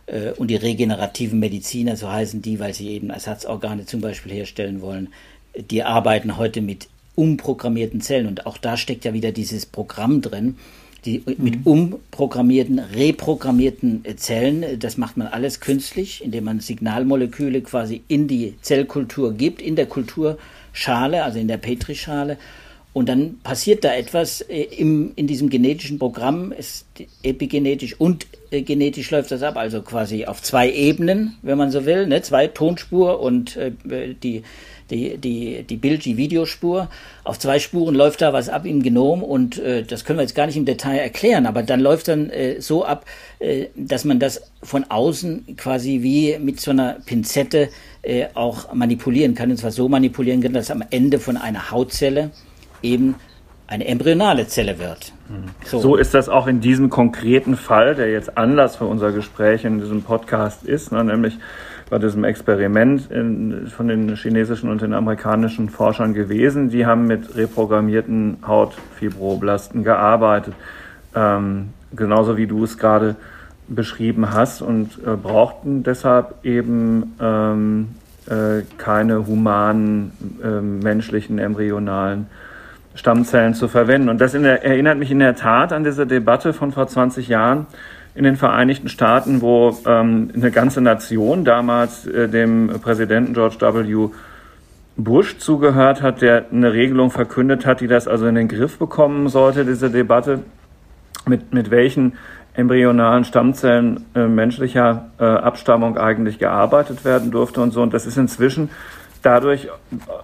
[0.08, 4.82] äh, und die regenerativen Mediziner, so heißen die, weil sie eben Ersatzorgane zum Beispiel herstellen
[4.82, 5.08] wollen,
[5.72, 8.28] die arbeiten heute mit umprogrammierten Zellen.
[8.28, 10.58] Und auch da steckt ja wieder dieses Programm drin,
[11.04, 11.36] die mhm.
[11.38, 14.80] mit umprogrammierten, reprogrammierten Zellen.
[14.80, 19.88] Das macht man alles künstlich, indem man Signalmoleküle quasi in die Zellkultur gibt, in der
[19.88, 22.38] Kulturschale, also in der Petrischale.
[22.98, 26.88] Und dann passiert da etwas äh, im, in diesem genetischen Programm, ist
[27.22, 31.86] epigenetisch und äh, genetisch läuft das ab, also quasi auf zwei Ebenen, wenn man so
[31.86, 32.24] will, ne?
[32.24, 33.72] zwei Tonspur und äh,
[34.16, 34.42] die
[34.90, 36.90] die, die, die Bild-, die Videospur.
[37.24, 40.34] Auf zwei Spuren läuft da was ab im Genom und äh, das können wir jetzt
[40.34, 43.06] gar nicht im Detail erklären, aber dann läuft dann äh, so ab,
[43.38, 47.70] äh, dass man das von außen quasi wie mit so einer Pinzette
[48.36, 49.52] auch manipulieren kann.
[49.52, 52.32] Und zwar so manipulieren kann, dass am Ende von einer Hautzelle
[52.88, 53.16] eben
[53.68, 55.12] eine embryonale Zelle wird.
[55.66, 55.80] So.
[55.80, 55.96] so.
[55.98, 60.04] ist das auch in diesem konkreten Fall, der jetzt Anlass für unser Gespräch in diesem
[60.04, 61.38] Podcast ist, ne, nämlich
[61.90, 66.70] bei diesem Experiment in, von den chinesischen und den amerikanischen Forschern gewesen.
[66.70, 70.54] Die haben mit reprogrammierten Hautfibroblasten gearbeitet,
[71.14, 73.16] ähm, genauso wie du es gerade
[73.68, 77.90] beschrieben hast und äh, brauchten deshalb eben ähm,
[78.28, 82.28] äh, keine humanen äh, menschlichen embryonalen
[82.98, 84.10] Stammzellen zu verwenden.
[84.10, 87.68] Und das der, erinnert mich in der Tat an diese Debatte von vor 20 Jahren,
[88.16, 94.10] in den Vereinigten Staaten, wo ähm, eine ganze Nation damals äh, dem Präsidenten George W.
[94.96, 99.30] Bush zugehört hat, der eine Regelung verkündet hat, die das also in den Griff bekommen
[99.30, 100.40] sollte, diese Debatte.
[101.28, 102.14] mit, mit welchen
[102.54, 107.82] embryonalen Stammzellen äh, menschlicher äh, Abstammung eigentlich gearbeitet werden durfte und so.
[107.82, 108.70] Und das ist inzwischen
[109.22, 109.70] dadurch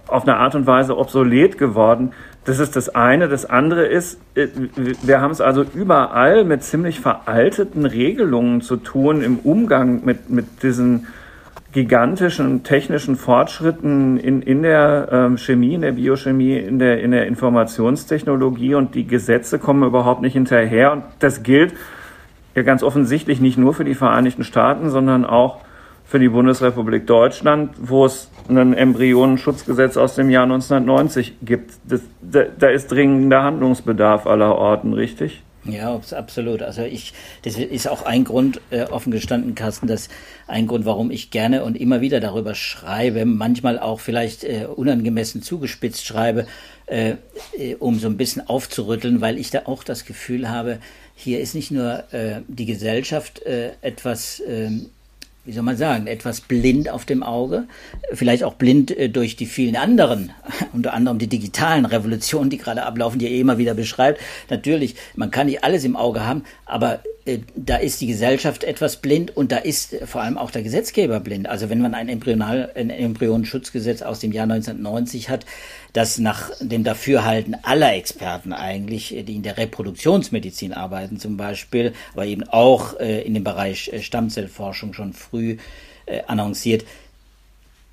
[0.08, 2.12] auf eine Art und Weise obsolet geworden.
[2.44, 3.28] Das ist das eine.
[3.28, 4.48] Das andere ist, äh,
[5.02, 10.62] wir haben es also überall mit ziemlich veralteten Regelungen zu tun im Umgang mit, mit
[10.62, 11.06] diesen
[11.72, 17.26] gigantischen technischen Fortschritten in, in der ähm, Chemie, in der Biochemie, in der, in der
[17.26, 20.92] Informationstechnologie und die Gesetze kommen überhaupt nicht hinterher.
[20.92, 21.74] Und das gilt
[22.54, 25.62] ja ganz offensichtlich nicht nur für die Vereinigten Staaten, sondern auch
[26.04, 31.72] für die Bundesrepublik Deutschland, wo es ein Embryonenschutzgesetz aus dem Jahr 1990 gibt.
[31.88, 35.42] Das, da, da ist dringender Handlungsbedarf aller Orten, richtig?
[35.64, 36.62] Ja, absolut.
[36.62, 40.08] Also ich, das ist auch ein Grund, äh, offen gestanden, Carsten, dass
[40.46, 45.40] ein Grund, warum ich gerne und immer wieder darüber schreibe, manchmal auch vielleicht äh, unangemessen
[45.40, 46.46] zugespitzt schreibe,
[46.84, 47.14] äh,
[47.78, 50.80] um so ein bisschen aufzurütteln, weil ich da auch das Gefühl habe,
[51.14, 52.02] hier ist nicht nur
[52.48, 54.86] die Gesellschaft etwas ähm,
[55.44, 57.64] wie soll man sagen, etwas blind auf dem Auge,
[58.12, 60.32] vielleicht auch blind äh, durch die vielen anderen,
[60.72, 64.20] unter anderem die digitalen Revolutionen, die gerade ablaufen, die er immer wieder beschreibt.
[64.48, 68.96] Natürlich, man kann nicht alles im Auge haben, aber äh, da ist die Gesellschaft etwas
[68.96, 71.48] blind und da ist vor allem auch der Gesetzgeber blind.
[71.48, 75.44] Also wenn man ein, Embryonal, ein Embryonenschutzgesetz aus dem Jahr 1990 hat,
[75.94, 81.94] das nach dem Dafürhalten aller Experten eigentlich, äh, die in der Reproduktionsmedizin arbeiten zum Beispiel,
[82.12, 85.56] aber eben auch äh, in dem Bereich Stammzellforschung schon früh
[86.26, 86.84] annonciert,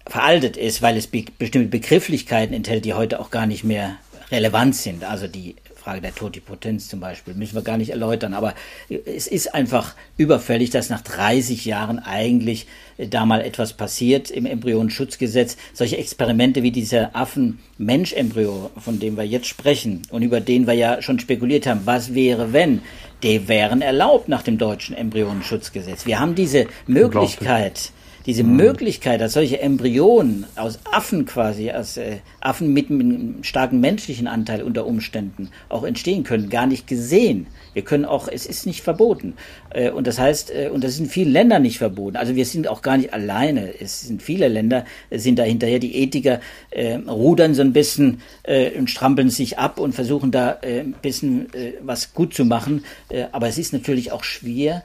[0.05, 3.95] veraltet ist, weil es be bestimmte Begrifflichkeiten enthält, die heute auch gar nicht mehr
[4.31, 5.05] relevant sind.
[5.05, 8.53] Also die Frage der Totipotenz zum Beispiel, müssen wir gar nicht erläutern, aber
[8.87, 12.67] es ist einfach überfällig, dass nach 30 Jahren eigentlich
[12.97, 15.57] äh, da mal etwas passiert im Embryonenschutzgesetz.
[15.73, 21.01] Solche Experimente wie dieser Affen-Mensch-Embryo, von dem wir jetzt sprechen und über den wir ja
[21.01, 22.81] schon spekuliert haben, was wäre, wenn,
[23.23, 26.05] die wären erlaubt nach dem deutschen Embryonenschutzgesetz.
[26.05, 27.91] Wir haben diese Möglichkeit,
[28.25, 28.55] diese mhm.
[28.55, 34.63] Möglichkeit, dass solche Embryonen aus Affen quasi, aus äh, Affen mit einem starken menschlichen Anteil
[34.63, 37.47] unter Umständen auch entstehen können, gar nicht gesehen.
[37.73, 39.33] Wir können auch, es ist nicht verboten.
[39.69, 42.17] Äh, und das heißt, äh, und das ist in vielen Ländern nicht verboten.
[42.17, 43.73] Also wir sind auch gar nicht alleine.
[43.79, 45.79] Es sind viele Länder, äh, sind da hinterher.
[45.79, 50.59] Die Ethiker äh, rudern so ein bisschen äh, und strampeln sich ab und versuchen da
[50.61, 52.83] äh, ein bisschen äh, was gut zu machen.
[53.09, 54.83] Äh, aber es ist natürlich auch schwer,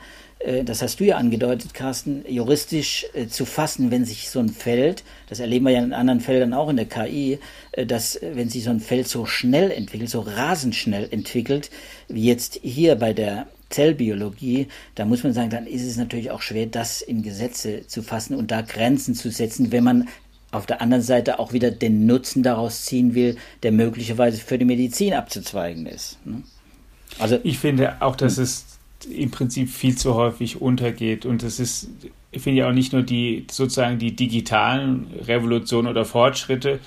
[0.64, 5.02] das hast du ja angedeutet, Carsten, juristisch äh, zu fassen, wenn sich so ein Feld,
[5.28, 7.38] das erleben wir ja in anderen Feldern auch in der KI,
[7.72, 11.70] äh, dass wenn sich so ein Feld so schnell entwickelt, so rasend schnell entwickelt,
[12.08, 16.42] wie jetzt hier bei der Zellbiologie, da muss man sagen, dann ist es natürlich auch
[16.42, 20.08] schwer, das in Gesetze zu fassen und da Grenzen zu setzen, wenn man
[20.52, 24.64] auf der anderen Seite auch wieder den Nutzen daraus ziehen will, der möglicherweise für die
[24.64, 26.24] Medizin abzuzweigen ist.
[26.24, 26.42] Ne?
[27.18, 28.75] Also ich finde auch, dass es
[29.10, 31.26] im Prinzip viel zu häufig untergeht.
[31.26, 31.90] Und das ist,
[32.30, 36.80] ich finde ja auch nicht nur die sozusagen die digitalen Revolutionen oder Fortschritte,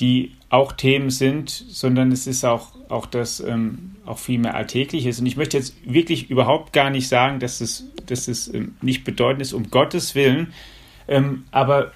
[0.00, 5.20] die auch Themen sind, sondern es ist auch, auch das ähm, auch viel mehr Alltägliches.
[5.20, 9.04] Und ich möchte jetzt wirklich überhaupt gar nicht sagen, dass es, dass es ähm, nicht
[9.04, 10.52] bedeutend ist, um Gottes Willen.
[11.06, 11.92] Ähm, aber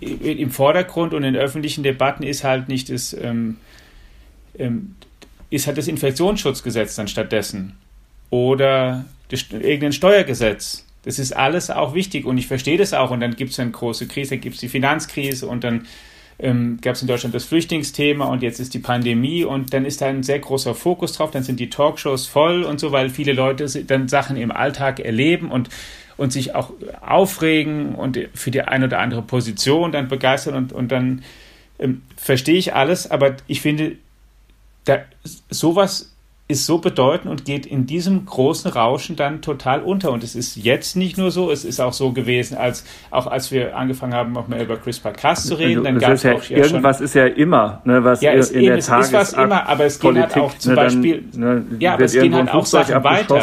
[0.00, 3.56] im Vordergrund und in öffentlichen Debatten ist halt nicht das, ähm,
[4.58, 4.94] ähm,
[5.50, 7.74] ist halt das Infektionsschutzgesetz dann stattdessen
[8.34, 10.84] oder irgendein Steuergesetz.
[11.04, 13.12] Das ist alles auch wichtig und ich verstehe das auch.
[13.12, 15.86] Und dann gibt es eine große Krise, dann gibt es die Finanzkrise und dann
[16.40, 20.00] ähm, gab es in Deutschland das Flüchtlingsthema und jetzt ist die Pandemie und dann ist
[20.00, 21.30] da ein sehr großer Fokus drauf.
[21.30, 25.52] Dann sind die Talkshows voll und so, weil viele Leute dann Sachen im Alltag erleben
[25.52, 25.68] und,
[26.16, 30.90] und sich auch aufregen und für die eine oder andere Position dann begeistern und, und
[30.90, 31.22] dann
[31.78, 33.92] ähm, verstehe ich alles, aber ich finde,
[34.86, 35.04] da,
[35.50, 36.13] sowas
[36.46, 40.12] ist so bedeutend und geht in diesem großen Rauschen dann total unter.
[40.12, 43.50] Und es ist jetzt nicht nur so, es ist auch so gewesen, als auch als
[43.50, 46.58] wir angefangen haben, noch mehr über CRISPR-Cas zu reden, dann gab es ja auch ja
[46.58, 49.32] irgendwas schon, ist ja immer, ne, was ja, es, in eben, der es ist was
[49.32, 52.52] immer, aber es gehen halt auch zum ne, Beispiel, ne, ja, aber es gehen halt
[52.52, 53.34] auch Sachen weiter.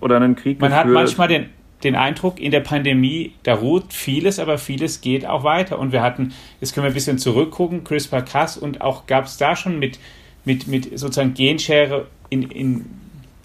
[0.00, 0.86] Oder einen Krieg Man geführt.
[0.86, 1.46] hat manchmal den
[1.82, 5.78] den Eindruck, in der Pandemie, da ruht vieles, aber vieles geht auch weiter.
[5.78, 9.56] Und wir hatten, jetzt können wir ein bisschen zurückgucken, CRISPR-Cas und auch gab es da
[9.56, 9.98] schon mit,
[10.46, 12.86] mit, mit sozusagen Genschere in, in,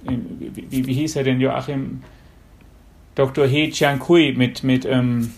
[0.07, 2.01] in wie, wie, hieß er denn, Joachim?
[3.15, 3.45] Dr.
[3.45, 5.33] He Jiankui mit, mit ähm,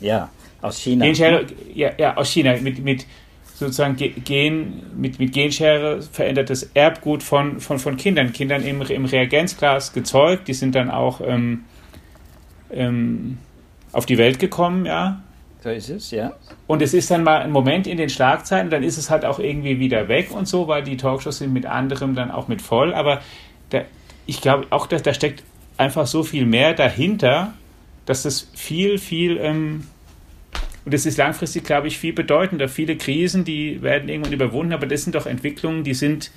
[0.00, 0.28] ja,
[0.60, 1.04] aus China.
[1.04, 3.06] Genschere, ja, ja, aus China, mit, mit
[3.54, 9.92] sozusagen Gen, mit, mit Genschere verändertes Erbgut von, von, von Kindern, Kindern im, im Reagenzglas
[9.92, 11.64] gezeugt, die sind dann auch ähm,
[12.70, 13.38] ähm,
[13.92, 15.22] auf die Welt gekommen, ja,
[15.66, 16.32] so ist es, ja.
[16.68, 19.40] Und es ist dann mal ein Moment in den Schlagzeilen, dann ist es halt auch
[19.40, 22.94] irgendwie wieder weg und so, weil die Talkshows sind mit anderem dann auch mit voll.
[22.94, 23.20] Aber
[23.72, 23.86] der,
[24.26, 25.42] ich glaube auch, dass da steckt
[25.76, 27.52] einfach so viel mehr dahinter,
[28.04, 29.88] dass das viel, viel, ähm,
[30.84, 32.68] und das ist langfristig, glaube ich, viel bedeutender.
[32.68, 36.30] Viele Krisen, die werden irgendwann überwunden, aber das sind doch Entwicklungen, die sind,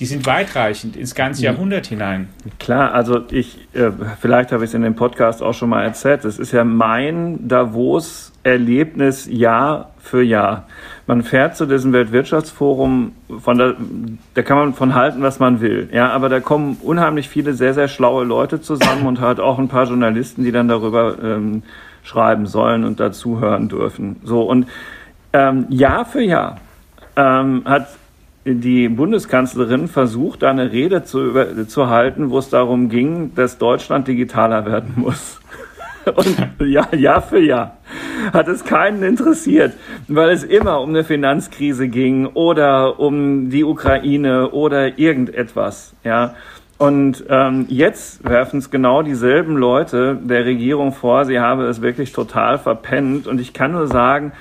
[0.00, 2.28] die sind weitreichend ins ganze Jahrhundert hinein.
[2.60, 6.24] Klar, also ich, äh, vielleicht habe ich es in dem Podcast auch schon mal erzählt,
[6.24, 10.68] es ist ja mein Davos-Erlebnis Jahr für Jahr.
[11.08, 13.74] Man fährt zu diesem Weltwirtschaftsforum, von da,
[14.34, 15.88] da kann man von halten, was man will.
[15.92, 19.68] Ja, aber da kommen unheimlich viele sehr, sehr schlaue Leute zusammen und halt auch ein
[19.68, 21.64] paar Journalisten, die dann darüber ähm,
[22.04, 24.16] schreiben sollen und dazuhören dürfen.
[24.22, 24.68] So und
[25.32, 26.58] ähm, Jahr für Jahr
[27.16, 27.88] ähm, hat
[28.54, 31.32] die Bundeskanzlerin versucht, eine Rede zu,
[31.66, 35.40] zu halten, wo es darum ging, dass Deutschland digitaler werden muss.
[36.14, 37.76] Und ja, Jahr für Jahr
[38.32, 39.74] hat es keinen interessiert,
[40.06, 45.94] weil es immer um eine Finanzkrise ging oder um die Ukraine oder irgendetwas.
[46.04, 46.34] Ja.
[46.78, 52.12] Und ähm, jetzt werfen es genau dieselben Leute der Regierung vor, sie habe es wirklich
[52.12, 53.26] total verpennt.
[53.26, 54.32] Und ich kann nur sagen,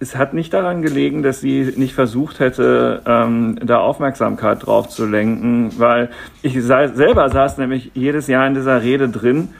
[0.00, 5.06] es hat nicht daran gelegen, dass sie nicht versucht hätte, ähm, da Aufmerksamkeit drauf zu
[5.06, 6.10] lenken, weil
[6.42, 9.50] ich sei, selber saß nämlich jedes Jahr in dieser Rede drin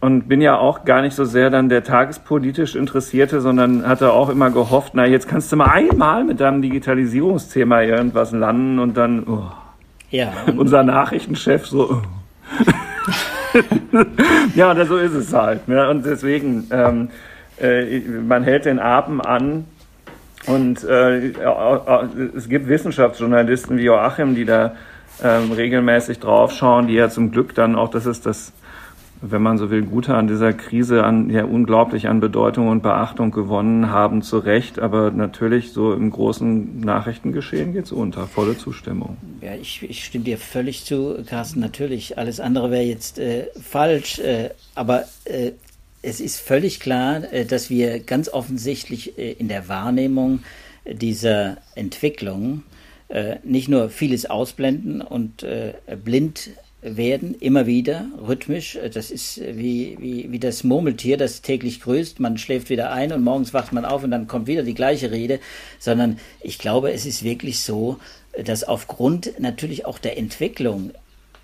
[0.00, 4.28] und bin ja auch gar nicht so sehr dann der tagespolitisch Interessierte, sondern hatte auch
[4.28, 9.24] immer gehofft, na jetzt kannst du mal einmal mit deinem Digitalisierungsthema irgendwas landen und dann
[9.26, 9.50] oh.
[10.10, 11.90] ja, und unser Nachrichtenchef so.
[11.90, 12.02] Oh.
[14.54, 15.68] ja, und so ist es halt.
[15.68, 15.88] Ne?
[15.88, 17.08] Und deswegen, ähm,
[17.60, 19.64] äh, man hält den Atem an.
[20.46, 21.32] Und äh,
[22.36, 24.76] es gibt Wissenschaftsjournalisten wie Joachim, die da
[25.22, 28.52] ähm, regelmäßig draufschauen, die ja zum Glück dann auch, das ist das
[29.30, 33.30] wenn man so will, Gute an dieser Krise an, ja, unglaublich an Bedeutung und Beachtung
[33.30, 34.78] gewonnen haben, zu Recht.
[34.78, 38.26] Aber natürlich so im großen Nachrichtengeschehen geht es unter.
[38.26, 39.16] Volle Zustimmung.
[39.40, 41.60] Ja, ich, ich, stimme dir völlig zu, Carsten.
[41.60, 44.18] Natürlich, alles andere wäre jetzt äh, falsch.
[44.18, 45.52] Äh, aber äh,
[46.04, 50.40] es ist völlig klar, äh, dass wir ganz offensichtlich äh, in der Wahrnehmung
[50.86, 52.62] dieser Entwicklung
[53.08, 55.46] äh, nicht nur vieles ausblenden und
[56.04, 56.50] blind
[56.82, 58.78] werden, immer wieder, rhythmisch.
[58.92, 62.20] Das ist wie, wie, wie das Murmeltier, das täglich grüßt.
[62.20, 65.10] Man schläft wieder ein und morgens wacht man auf und dann kommt wieder die gleiche
[65.10, 65.40] Rede.
[65.78, 67.98] Sondern ich glaube, es ist wirklich so,
[68.44, 70.92] dass aufgrund natürlich auch der Entwicklung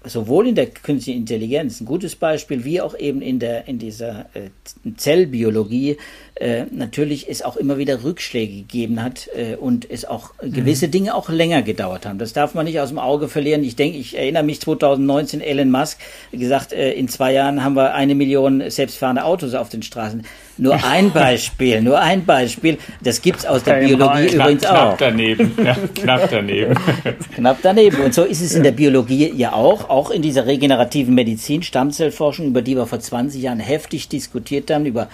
[0.05, 4.27] sowohl in der künstlichen Intelligenz, ein gutes Beispiel, wie auch eben in, der, in dieser
[4.35, 4.49] äh,
[4.97, 5.99] Zellbiologie,
[6.37, 10.91] äh, natürlich es auch immer wieder Rückschläge gegeben hat äh, und es auch gewisse mhm.
[10.93, 12.19] Dinge auch länger gedauert haben.
[12.19, 13.63] Das darf man nicht aus dem Auge verlieren.
[13.63, 15.99] Ich denke, ich erinnere mich 2019, Elon Musk
[16.33, 20.23] gesagt, äh, in zwei Jahren haben wir eine Million selbstfahrende Autos auf den Straßen.
[20.61, 22.77] Nur ein Beispiel, nur ein Beispiel.
[23.03, 24.97] Das gibt's aus der Biologie knapp, übrigens knapp auch.
[24.97, 26.75] Knapp daneben, ja, knapp daneben.
[27.35, 27.97] knapp daneben.
[28.03, 32.49] Und so ist es in der Biologie ja auch, auch in dieser regenerativen Medizin, Stammzellforschung,
[32.49, 35.09] über die wir vor 20 Jahren heftig diskutiert haben, über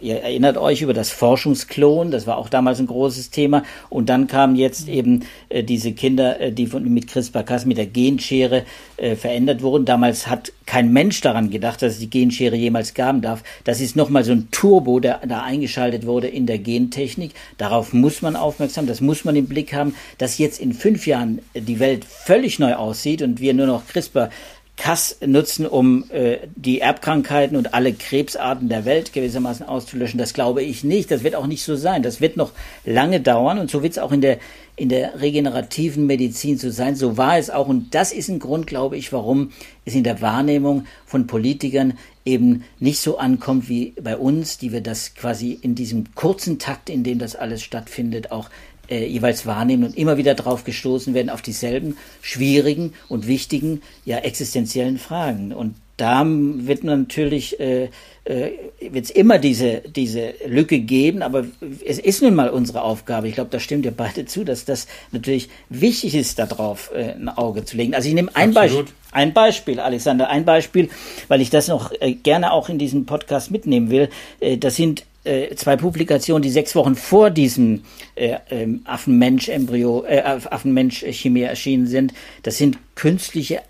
[0.00, 3.62] Ihr erinnert euch über das Forschungsklon, das war auch damals ein großes Thema.
[3.88, 7.86] Und dann kamen jetzt eben äh, diese Kinder, äh, die von, mit CRISPR-Cas, mit der
[7.86, 8.64] Genschere
[8.96, 9.84] äh, verändert wurden.
[9.84, 13.42] Damals hat kein Mensch daran gedacht, dass es die Genschere jemals gaben darf.
[13.64, 17.32] Das ist nochmal so ein Turbo, der da eingeschaltet wurde in der Gentechnik.
[17.56, 21.40] Darauf muss man aufmerksam, das muss man im Blick haben, dass jetzt in fünf Jahren
[21.54, 24.30] die Welt völlig neu aussieht und wir nur noch CRISPR
[24.76, 30.18] Kass nutzen, um äh, die Erbkrankheiten und alle Krebsarten der Welt gewissermaßen auszulöschen.
[30.18, 31.10] Das glaube ich nicht.
[31.10, 32.02] Das wird auch nicht so sein.
[32.02, 32.52] Das wird noch
[32.84, 34.38] lange dauern und so wird es auch in der,
[34.76, 36.94] in der regenerativen Medizin so sein.
[36.94, 37.68] So war es auch.
[37.68, 39.52] Und das ist ein Grund, glaube ich, warum
[39.86, 41.94] es in der Wahrnehmung von Politikern
[42.26, 46.90] eben nicht so ankommt wie bei uns, die wir das quasi in diesem kurzen Takt,
[46.90, 48.50] in dem das alles stattfindet, auch
[48.88, 54.18] äh, jeweils wahrnehmen und immer wieder darauf gestoßen werden, auf dieselben schwierigen und wichtigen, ja
[54.18, 55.52] existenziellen Fragen.
[55.52, 57.88] Und da wird natürlich äh,
[58.24, 61.46] äh, wird es immer diese diese Lücke geben, aber
[61.84, 63.28] es ist nun mal unsere Aufgabe.
[63.28, 67.30] Ich glaube, da stimmt ihr beide zu, dass das natürlich wichtig ist, darauf äh, ein
[67.30, 67.94] Auge zu legen.
[67.94, 70.90] Also ich nehme ein Beispiel, ein Beispiel, Alexander, ein Beispiel,
[71.28, 74.10] weil ich das noch äh, gerne auch in diesem Podcast mitnehmen will.
[74.40, 77.82] Äh, das sind äh, zwei Publikationen, die sechs Wochen vor diesem
[78.14, 82.14] äh, ähm, Affenmensch-Embryo, äh, Affenmensch-Chemie erschienen sind.
[82.42, 83.62] Das sind künstliche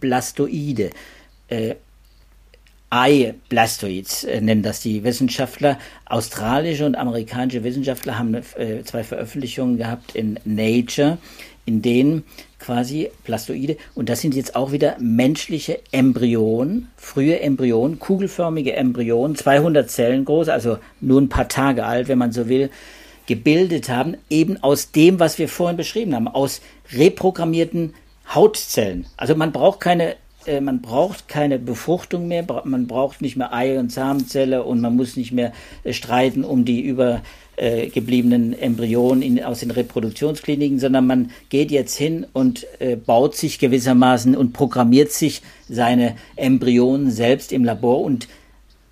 [0.00, 0.90] Blastoide.
[2.90, 5.78] Eye-Blastoids äh, nennen das die Wissenschaftler.
[6.06, 11.18] Australische und amerikanische Wissenschaftler haben äh, zwei Veröffentlichungen gehabt in Nature,
[11.66, 12.24] in denen
[12.58, 13.76] quasi Plastoide.
[13.94, 20.48] Und das sind jetzt auch wieder menschliche Embryonen, frühe Embryonen, kugelförmige Embryonen, 200 Zellen groß,
[20.48, 22.70] also nur ein paar Tage alt, wenn man so will,
[23.26, 26.60] gebildet haben, eben aus dem, was wir vorhin beschrieben haben, aus
[26.92, 27.94] reprogrammierten
[28.34, 29.06] Hautzellen.
[29.16, 30.16] Also man braucht keine
[30.46, 34.96] äh, man braucht keine Befruchtung mehr, man braucht nicht mehr Ei- und Samenzelle und man
[34.96, 35.52] muss nicht mehr
[35.84, 42.26] äh, streiten um die übergebliebenen Embryonen in, aus den Reproduktionskliniken, sondern man geht jetzt hin
[42.32, 48.26] und äh, baut sich gewissermaßen und programmiert sich seine Embryonen selbst im Labor und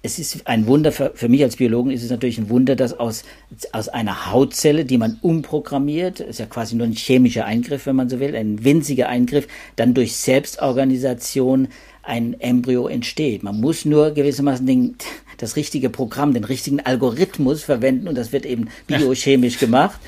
[0.02, 2.98] es ist ein Wunder, für, für, mich als Biologen ist es natürlich ein Wunder, dass
[2.98, 3.24] aus,
[3.72, 8.08] aus einer Hautzelle, die man umprogrammiert, ist ja quasi nur ein chemischer Eingriff, wenn man
[8.08, 11.68] so will, ein winziger Eingriff, dann durch Selbstorganisation
[12.02, 13.42] ein Embryo entsteht.
[13.42, 14.96] Man muss nur gewissermaßen den,
[15.36, 20.00] das richtige Programm, den richtigen Algorithmus verwenden und das wird eben biochemisch gemacht.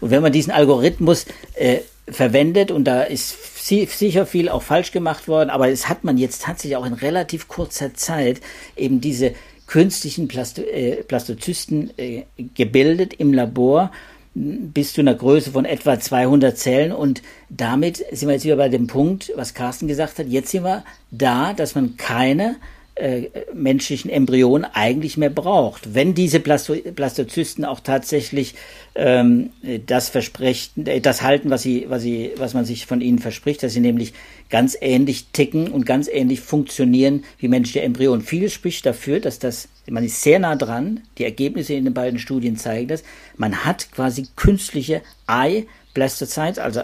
[0.00, 1.24] Und wenn man diesen Algorithmus
[1.54, 1.78] äh,
[2.08, 6.42] verwendet und da ist sicher viel auch falsch gemacht worden, aber es hat man jetzt
[6.42, 8.40] tatsächlich auch in relativ kurzer Zeit
[8.76, 9.34] eben diese
[9.66, 12.22] künstlichen Plasto äh, Plastozysten äh,
[12.54, 13.90] gebildet im Labor
[14.34, 18.68] bis zu einer Größe von etwa 200 Zellen und damit sind wir jetzt wieder bei
[18.68, 22.56] dem Punkt, was Carsten gesagt hat, jetzt sind wir da, dass man keine
[22.96, 25.94] äh, menschlichen Embryonen eigentlich mehr braucht.
[25.94, 28.54] Wenn diese Blasto Blastozysten auch tatsächlich
[28.94, 29.50] ähm,
[29.86, 33.62] das versprechen, äh, das halten, was sie, was sie, was man sich von ihnen verspricht,
[33.62, 34.14] dass sie nämlich
[34.48, 38.24] ganz ähnlich ticken und ganz ähnlich funktionieren wie menschliche Embryonen.
[38.24, 42.18] Viel spricht dafür, dass das, man ist sehr nah dran, die Ergebnisse in den beiden
[42.18, 43.04] Studien zeigen das,
[43.36, 46.80] man hat quasi künstliche Ei-Blastocytes, also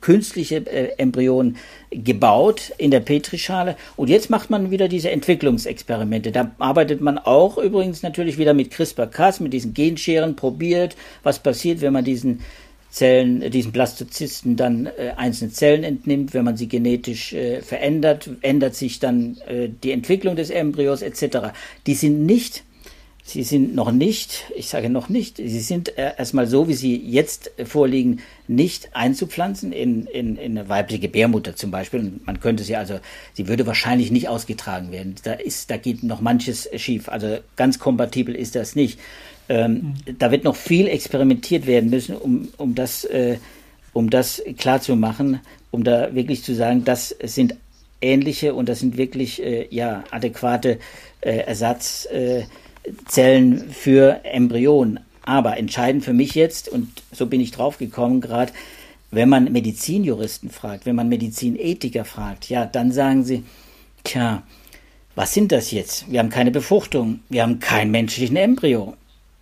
[0.00, 1.56] künstliche äh, Embryonen
[1.90, 3.76] gebaut in der Petrischale.
[3.96, 6.32] Und jetzt macht man wieder diese Entwicklungsexperimente.
[6.32, 11.80] Da arbeitet man auch übrigens natürlich wieder mit CRISPR-Cas, mit diesen Genscheren, probiert, was passiert,
[11.80, 12.40] wenn man diesen
[12.90, 18.74] Zellen, diesen Blastozysten dann äh, einzelne Zellen entnimmt, wenn man sie genetisch äh, verändert, ändert
[18.74, 21.48] sich dann äh, die Entwicklung des Embryos etc.
[21.86, 22.64] Die sind nicht
[23.28, 26.96] Sie sind noch nicht, ich sage noch nicht, sie sind äh, erstmal so, wie sie
[26.96, 32.12] jetzt vorliegen, nicht einzupflanzen in, in, in eine weibliche Gebärmutter zum Beispiel.
[32.24, 33.00] Man könnte sie also,
[33.32, 35.16] sie würde wahrscheinlich nicht ausgetragen werden.
[35.24, 37.08] Da ist, da geht noch manches schief.
[37.08, 39.00] Also ganz kompatibel ist das nicht.
[39.48, 40.18] Ähm, mhm.
[40.20, 43.38] Da wird noch viel experimentiert werden müssen, um, um das, äh,
[43.92, 45.40] um das klar zu machen,
[45.72, 47.56] um da wirklich zu sagen, das sind
[48.00, 50.78] ähnliche und das sind wirklich äh, ja adäquate
[51.22, 52.06] äh, Ersatz.
[52.06, 52.44] Äh,
[53.06, 55.00] Zellen für Embryonen.
[55.22, 58.52] Aber entscheidend für mich jetzt, und so bin ich drauf gekommen gerade,
[59.10, 63.44] wenn man Medizinjuristen fragt, wenn man Medizinethiker fragt, ja, dann sagen sie,
[64.04, 64.42] tja,
[65.14, 66.10] was sind das jetzt?
[66.10, 68.96] Wir haben keine Befruchtung, wir haben keinen menschlichen Embryo.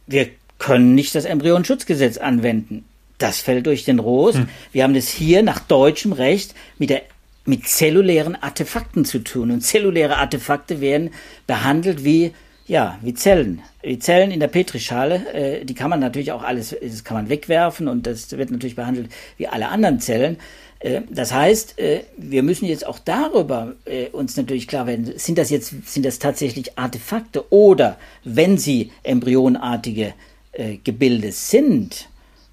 [0.06, 0.28] Wir
[0.58, 2.84] können nicht das Embryonschutzgesetz anwenden.
[3.18, 4.38] Das fällt durch den Rost.
[4.38, 4.48] Hm.
[4.72, 7.02] Wir haben es hier nach deutschem Recht mit der
[7.46, 9.50] mit zellulären Artefakten zu tun.
[9.50, 11.10] Und zelluläre Artefakte werden
[11.46, 12.32] behandelt wie
[12.66, 13.62] ja, wie Zellen.
[13.82, 17.28] Wie Zellen in der Petrischale, äh, die kann man natürlich auch alles, das kann man
[17.28, 20.38] wegwerfen und das wird natürlich behandelt wie alle anderen Zellen.
[20.80, 25.36] Äh, das heißt, äh, wir müssen jetzt auch darüber äh, uns natürlich klar werden, sind
[25.36, 30.14] das jetzt, sind das tatsächlich Artefakte oder wenn sie embryonartige
[30.52, 32.08] äh, Gebilde sind,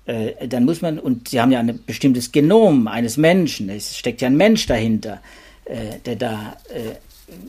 [0.07, 4.21] äh, dann muss man, und sie haben ja ein bestimmtes Genom eines Menschen, es steckt
[4.21, 5.21] ja ein Mensch dahinter,
[6.05, 6.57] der da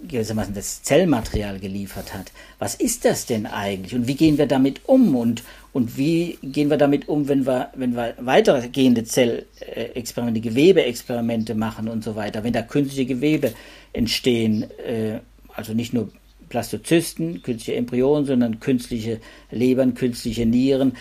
[0.09, 2.33] gewissermaßen das Zellmaterial geliefert hat.
[2.59, 3.95] Was ist das denn eigentlich?
[3.95, 5.17] Und wie gehen wir damit um?
[5.17, 11.89] Und, und wie gehen wir damit um, wenn wir, wenn wir weitergehende Zellexperimente, Gewebeexperimente machen
[11.89, 13.53] und so weiter, wenn da künstliche Gewebe
[13.93, 15.21] entstehen, äh,
[15.55, 16.11] also nicht nur
[16.49, 19.21] Plastozysten, künstliche Embryonen, sondern künstliche
[19.51, 20.93] Lebern, künstliche Nieren,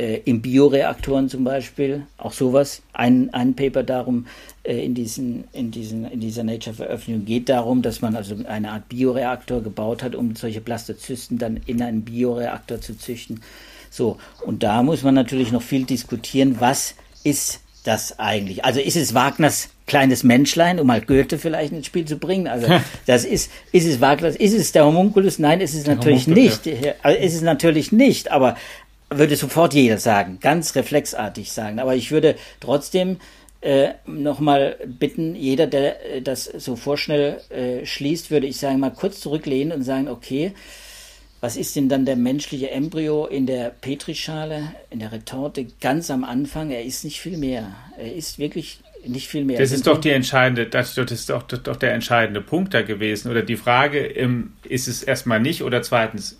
[0.00, 2.80] äh, in Bioreaktoren zum Beispiel, auch sowas.
[2.94, 4.26] Ein, ein Paper darum
[4.62, 8.88] äh, in, diesen, in, diesen, in dieser Nature-Veröffentlichung geht darum, dass man also eine Art
[8.88, 13.42] Bioreaktor gebaut hat, um solche Blastozysten dann in einen Bioreaktor zu züchten.
[13.90, 18.64] So, und da muss man natürlich noch viel diskutieren, was ist das eigentlich?
[18.64, 22.46] Also ist es Wagners kleines Menschlein, um mal Goethe vielleicht ins Spiel zu bringen?
[22.46, 22.68] Also
[23.06, 25.38] das ist, ist es Wagners, ist es der Homunculus?
[25.38, 26.66] Nein, ist es natürlich nicht.
[27.02, 28.56] Also ist es natürlich nicht, aber
[29.10, 31.80] würde sofort jeder sagen, ganz reflexartig sagen.
[31.80, 33.18] Aber ich würde trotzdem
[33.60, 38.90] äh, nochmal bitten, jeder, der äh, das so vorschnell äh, schließt, würde ich sagen, mal
[38.90, 40.52] kurz zurücklehnen und sagen, okay,
[41.40, 46.24] was ist denn dann der menschliche Embryo in der Petrischale, in der Retorte ganz am
[46.24, 46.70] Anfang?
[46.70, 47.74] Er ist nicht viel mehr.
[47.98, 49.58] Er ist wirklich nicht viel mehr.
[49.58, 53.30] Das ist doch die entscheidende, das ist doch, doch der entscheidende Punkt da gewesen.
[53.30, 54.06] Oder die Frage,
[54.64, 56.39] ist es erstmal nicht oder zweitens,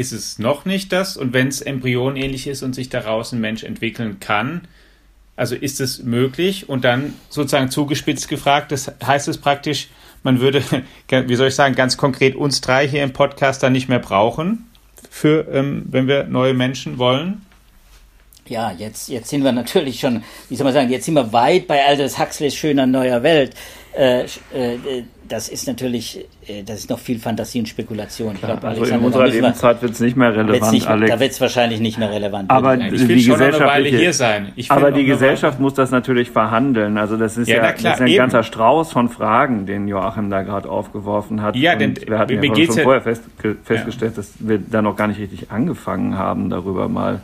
[0.00, 1.18] ist es noch nicht das.
[1.18, 4.62] Und wenn es embryonähnlich ist und sich daraus ein Mensch entwickeln kann,
[5.36, 9.88] also ist es möglich und dann sozusagen zugespitzt gefragt, das heißt es praktisch,
[10.22, 10.62] man würde,
[11.08, 14.70] wie soll ich sagen, ganz konkret uns drei hier im Podcast dann nicht mehr brauchen,
[15.10, 17.44] für, ähm, wenn wir neue Menschen wollen?
[18.48, 21.66] Ja, jetzt, jetzt sind wir natürlich schon, wie soll man sagen, jetzt sind wir weit
[21.66, 23.54] bei Aldous Huxleys schöner neuer Welt.
[23.92, 24.26] Äh, äh,
[25.28, 28.34] das ist natürlich, äh, das ist noch viel Fantasie und Spekulation.
[28.34, 31.10] Ich glaube, also in unserer Lebenszeit wird es nicht mehr relevant, nicht, Alex.
[31.10, 32.50] Da wird es wahrscheinlich nicht mehr relevant.
[32.50, 34.52] Aber ich will die schon eine Weile hier sein.
[34.68, 36.98] aber die Gesellschaft muss das natürlich verhandeln.
[36.98, 40.30] Also das ist ja, ja klar, das ist ein ganzer Strauß von Fragen, den Joachim
[40.30, 41.56] da gerade aufgeworfen hat.
[41.56, 43.22] Ja, denn wir hatten ja schon vorher fest,
[43.64, 44.16] festgestellt, ja.
[44.16, 47.20] dass wir da noch gar nicht richtig angefangen haben, darüber mal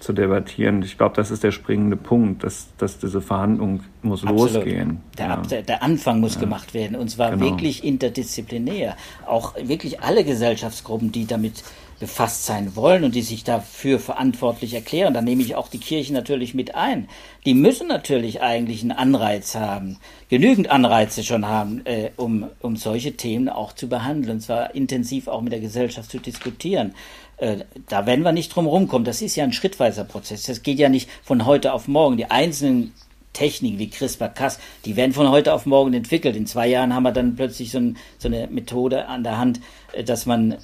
[0.00, 0.82] zu debattieren.
[0.82, 4.54] Ich glaube, das ist der springende Punkt, dass, dass diese Verhandlung muss Absolut.
[4.54, 5.00] losgehen.
[5.18, 5.36] Der, ja.
[5.36, 6.40] der, der, Anfang muss ja.
[6.40, 7.44] gemacht werden und zwar genau.
[7.44, 8.96] wirklich interdisziplinär.
[9.26, 11.62] Auch wirklich alle Gesellschaftsgruppen, die damit
[12.00, 15.12] befasst sein wollen und die sich dafür verantwortlich erklären.
[15.12, 17.08] Da nehme ich auch die Kirchen natürlich mit ein.
[17.44, 19.98] Die müssen natürlich eigentlich einen Anreiz haben,
[20.30, 25.28] genügend Anreize schon haben, äh, um, um solche Themen auch zu behandeln, und zwar intensiv
[25.28, 26.94] auch mit der Gesellschaft zu diskutieren.
[27.40, 29.04] Äh, da werden wir nicht drum rumkommen.
[29.04, 30.42] Das ist ja ein schrittweiser Prozess.
[30.44, 32.18] Das geht ja nicht von heute auf morgen.
[32.18, 32.92] Die einzelnen
[33.32, 36.36] Techniken wie CRISPR-Cas, die werden von heute auf morgen entwickelt.
[36.36, 39.60] In zwei Jahren haben wir dann plötzlich so, ein, so eine Methode an der Hand,
[39.92, 40.58] äh, dass man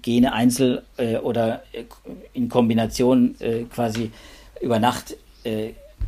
[0.00, 1.62] Gene einzeln äh, oder
[2.32, 3.34] in Kombination
[3.70, 4.10] quasi
[4.60, 5.16] über Nacht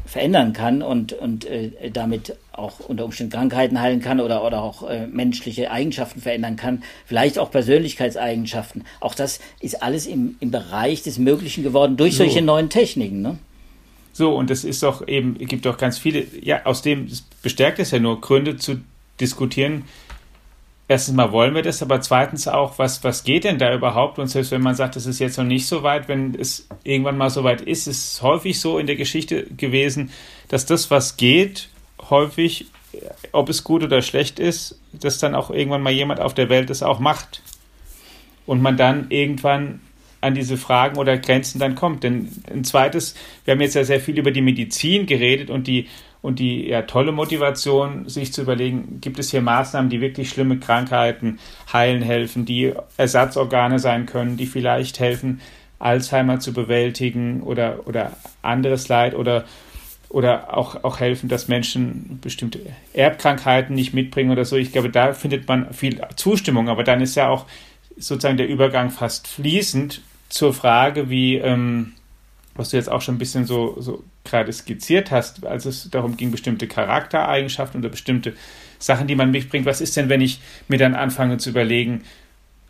[0.07, 4.89] verändern kann und, und äh, damit auch unter Umständen Krankheiten heilen kann oder, oder auch
[4.89, 8.85] äh, menschliche Eigenschaften verändern kann, vielleicht auch Persönlichkeitseigenschaften.
[9.01, 12.25] Auch das ist alles im, im Bereich des Möglichen geworden durch so.
[12.25, 13.21] solche neuen Techniken.
[13.21, 13.39] Ne?
[14.13, 17.09] So, und es ist doch eben, gibt doch ganz viele, ja, aus dem
[17.43, 18.81] bestärkt es ja nur, Gründe zu
[19.21, 19.85] diskutieren,
[20.89, 24.19] erstens mal wollen wir das, aber zweitens auch, was, was geht denn da überhaupt?
[24.19, 27.19] Und selbst wenn man sagt, es ist jetzt noch nicht so weit, wenn es irgendwann
[27.19, 30.11] mal so weit ist, ist es häufig so in der Geschichte gewesen,
[30.49, 31.69] dass das, was geht,
[32.11, 32.67] häufig,
[33.33, 36.71] ob es gut oder schlecht ist, dass dann auch irgendwann mal jemand auf der Welt
[36.71, 37.43] das auch macht.
[38.47, 39.81] Und man dann irgendwann
[40.21, 42.05] an diese Fragen oder Grenzen dann kommt.
[42.05, 43.15] Denn ein zweites,
[43.45, 45.89] wir haben jetzt ja sehr viel über die Medizin geredet und die
[46.27, 50.59] und die ja, tolle Motivation, sich zu überlegen, gibt es hier Maßnahmen, die wirklich schlimme
[50.59, 51.39] Krankheiten
[51.73, 55.41] heilen helfen, die Ersatzorgane sein können, die vielleicht helfen,
[55.79, 59.45] Alzheimer zu bewältigen oder, oder anderes Leid oder,
[60.09, 62.59] oder auch, auch helfen, dass Menschen bestimmte
[62.93, 64.57] Erbkrankheiten nicht mitbringen oder so.
[64.57, 67.47] Ich glaube, da findet man viel Zustimmung, aber dann ist ja auch
[67.97, 71.93] sozusagen der Übergang fast fließend zur Frage, wie, ähm,
[72.59, 76.17] was du jetzt auch schon ein bisschen so, so gerade skizziert hast, als es darum
[76.17, 78.35] ging, bestimmte Charaktereigenschaften oder bestimmte
[78.79, 79.67] Sachen, die man mitbringt.
[79.67, 82.03] Was ist denn, wenn ich mir dann anfange zu überlegen,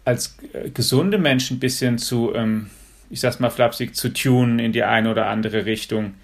[0.04, 2.70] als äh, gesunde Menschen ein bisschen zu, ähm,
[3.10, 6.14] ich sag's mal flapsig, zu tunen in die eine oder andere Richtung?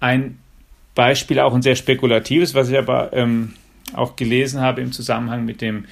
[0.00, 0.38] Ein
[0.94, 3.54] Beispiel, auch ein sehr spekulatives, was ich aber ähm,
[3.94, 5.86] auch gelesen habe im Zusammenhang mit dem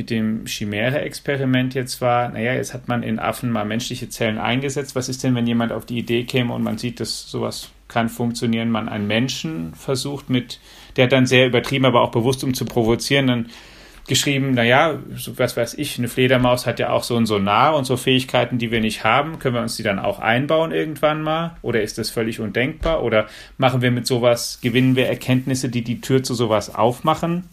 [0.00, 4.96] mit dem Chimäre-Experiment jetzt war, naja, jetzt hat man in Affen mal menschliche Zellen eingesetzt.
[4.96, 8.08] Was ist denn, wenn jemand auf die Idee käme und man sieht, dass sowas kann
[8.08, 10.58] funktionieren, man einen Menschen versucht mit,
[10.96, 13.46] der hat dann sehr übertrieben, aber auch bewusst, um zu provozieren, dann
[14.08, 17.84] geschrieben, naja, so, was weiß ich, eine Fledermaus hat ja auch so ein Sonar und
[17.84, 19.38] so Fähigkeiten, die wir nicht haben.
[19.38, 21.58] Können wir uns die dann auch einbauen irgendwann mal?
[21.60, 23.02] Oder ist das völlig undenkbar?
[23.02, 23.26] Oder
[23.58, 27.50] machen wir mit sowas, gewinnen wir Erkenntnisse, die die Tür zu sowas aufmachen?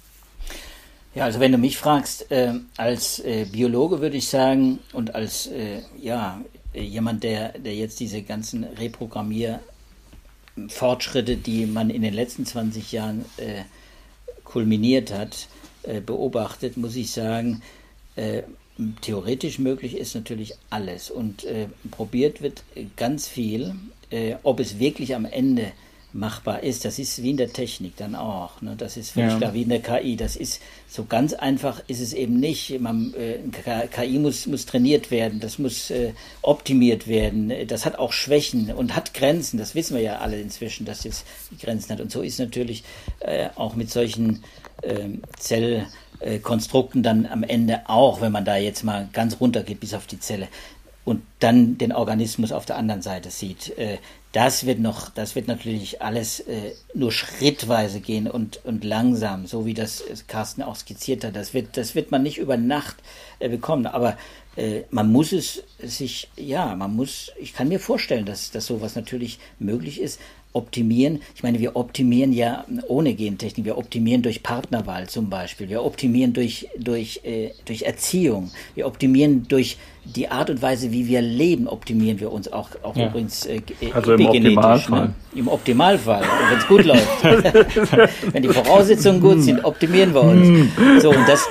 [1.17, 5.47] Ja, also wenn du mich fragst, äh, als äh, Biologe würde ich sagen und als
[5.47, 6.39] äh, ja,
[6.75, 13.63] jemand, der, der jetzt diese ganzen Reprogrammierfortschritte, die man in den letzten 20 Jahren äh,
[14.43, 15.47] kulminiert hat,
[15.81, 17.63] äh, beobachtet, muss ich sagen,
[18.15, 18.43] äh,
[19.01, 21.47] theoretisch möglich ist natürlich alles und
[21.89, 22.61] probiert wird
[22.95, 23.73] ganz viel.
[24.43, 25.71] ob es wirklich am Ende
[26.13, 26.85] machbar ist.
[26.85, 28.61] Das ist wie in der Technik dann auch.
[28.61, 28.75] Ne?
[28.77, 29.37] Das ist völlig ja.
[29.37, 30.15] klar, wie in der KI.
[30.15, 32.79] Das ist so ganz einfach ist es eben nicht.
[32.79, 33.39] Man, äh,
[33.87, 37.51] KI muss, muss trainiert werden, das muss äh, optimiert werden.
[37.67, 39.57] Das hat auch Schwächen und hat Grenzen.
[39.57, 41.25] Das wissen wir ja alle inzwischen, dass es
[41.59, 42.01] Grenzen hat.
[42.01, 42.83] Und so ist natürlich
[43.19, 44.43] äh, auch mit solchen
[44.83, 49.93] ähm, Zellkonstrukten dann am Ende auch, wenn man da jetzt mal ganz runter geht bis
[49.93, 50.47] auf die Zelle
[51.07, 53.77] und dann den Organismus auf der anderen Seite sieht.
[53.77, 53.99] Äh,
[54.33, 59.65] das wird noch, das wird natürlich alles äh, nur schrittweise gehen und, und langsam, so
[59.65, 61.33] wie das Carsten auch skizziert hat.
[61.33, 62.97] Das wird, das wird man nicht über Nacht
[63.39, 63.85] äh, bekommen.
[63.85, 64.17] Aber
[64.57, 68.97] äh, man muss es sich, ja, man muss, ich kann mir vorstellen, dass, dass sowas
[68.97, 70.19] natürlich möglich ist.
[70.51, 71.21] optimieren.
[71.35, 76.33] Ich meine, wir optimieren ja ohne Gentechnik, wir optimieren durch Partnerwahl zum Beispiel, wir optimieren
[76.33, 79.77] durch, durch, äh, durch Erziehung, wir optimieren durch
[80.15, 83.07] die Art und Weise, wie wir leben, optimieren wir uns auch, auch ja.
[83.07, 83.61] übrigens äh,
[83.93, 85.05] also im Optimalfall.
[85.07, 85.13] Ne?
[85.35, 87.23] Im Optimalfall, wenn es gut läuft.
[88.33, 90.71] wenn die Voraussetzungen gut sind, optimieren wir uns.
[91.01, 91.47] So, und das,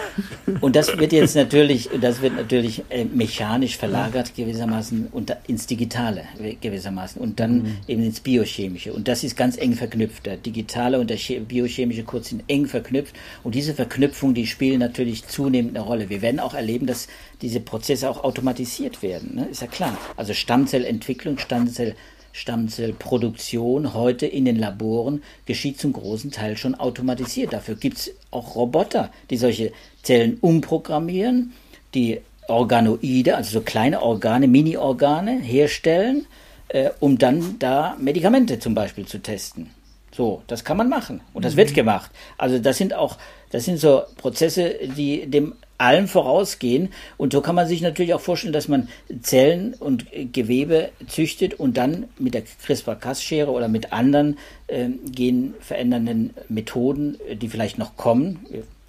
[0.60, 6.22] und das wird jetzt natürlich, das wird natürlich äh, mechanisch verlagert gewissermaßen unter, ins Digitale
[6.60, 7.76] gewissermaßen und dann mhm.
[7.86, 8.92] eben ins Biochemische.
[8.92, 10.26] Und das ist ganz eng verknüpft.
[10.26, 13.14] Der digitale und der biochemische Kurs sind eng verknüpft.
[13.42, 16.08] Und diese Verknüpfung, die spielen natürlich zunehmend eine Rolle.
[16.08, 17.08] Wir werden auch erleben, dass
[17.42, 19.34] diese Prozesse auch automatisiert werden.
[19.34, 19.46] Ne?
[19.46, 19.96] Ist ja klar.
[20.16, 21.94] Also Stammzellentwicklung, Stammzell,
[22.32, 27.52] Stammzellproduktion heute in den Laboren geschieht zum großen Teil schon automatisiert.
[27.52, 29.72] Dafür gibt es auch Roboter, die solche
[30.02, 31.52] Zellen umprogrammieren,
[31.94, 36.26] die Organoide, also so kleine Organe, Mini-Organe herstellen,
[36.68, 39.70] äh, um dann da Medikamente zum Beispiel zu testen.
[40.16, 41.74] So, das kann man machen und das wird mhm.
[41.74, 42.10] gemacht.
[42.38, 43.18] Also das sind auch,
[43.50, 46.88] das sind so Prozesse, die dem allem vorausgehen.
[47.18, 48.88] Und so kann man sich natürlich auch vorstellen, dass man
[49.20, 54.38] Zellen und Gewebe züchtet und dann mit der CRISPR-Cas-Schere oder mit anderen
[54.68, 58.46] äh, genverändernden Methoden, die vielleicht noch kommen.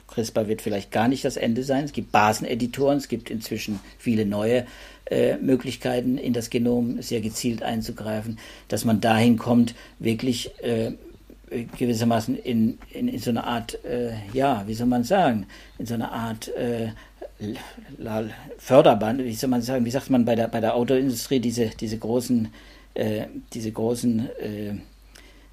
[0.07, 1.83] CRISPR wird vielleicht gar nicht das Ende sein.
[1.83, 4.65] Es gibt Baseneditoren, es gibt inzwischen viele neue
[5.09, 10.93] äh, Möglichkeiten, in das Genom sehr gezielt einzugreifen, dass man dahin kommt, wirklich äh,
[11.49, 15.45] gewissermaßen in, in, in so eine Art, äh, ja, wie soll man sagen,
[15.77, 16.89] in so eine Art äh,
[18.57, 21.97] Förderband, wie soll man sagen, wie sagt man bei der, bei der Autoindustrie, diese, diese
[21.97, 22.49] großen,
[22.95, 24.29] äh, diese großen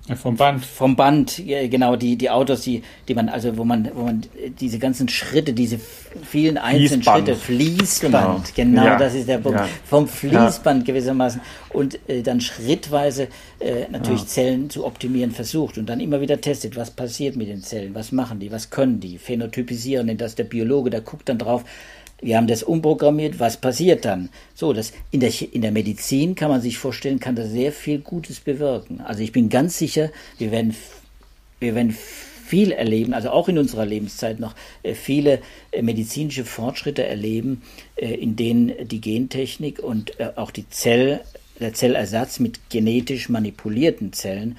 [0.09, 0.65] äh, vom Band.
[0.65, 4.23] Vom Band, genau, die, die Autos, die, die man, also wo man, wo man
[4.61, 5.79] diese ganzen Schritte, diese
[6.23, 7.27] vielen einzelnen Fließband.
[7.27, 8.99] Schritte, Fließband, genau, genau ja.
[8.99, 9.59] das ist der Punkt.
[9.59, 9.69] Ja.
[9.87, 10.93] Vom Fließband ja.
[10.93, 11.41] gewissermaßen
[11.71, 13.29] und äh, dann schrittweise
[13.61, 17.63] äh, natürlich Zellen zu optimieren versucht und dann immer wieder testet, was passiert mit den
[17.63, 21.39] Zellen, was machen die, was können die, phänotypisieren, denn das der Biologe, der guckt dann
[21.39, 21.65] drauf,
[22.21, 24.31] wir haben das umprogrammiert, was passiert dann?
[24.55, 27.99] So, das in der, in der Medizin kann man sich vorstellen, kann das sehr viel
[27.99, 29.01] Gutes bewirken.
[29.01, 30.75] Also ich bin ganz sicher, wir werden,
[31.61, 31.95] wir werden
[32.45, 35.41] viel erleben, also auch in unserer Lebenszeit noch äh, viele
[35.73, 37.63] äh, medizinische Fortschritte erleben,
[37.97, 41.21] äh, in denen die Gentechnik und auch die Zell,
[41.59, 44.57] der Zellersatz mit genetisch manipulierten Zellen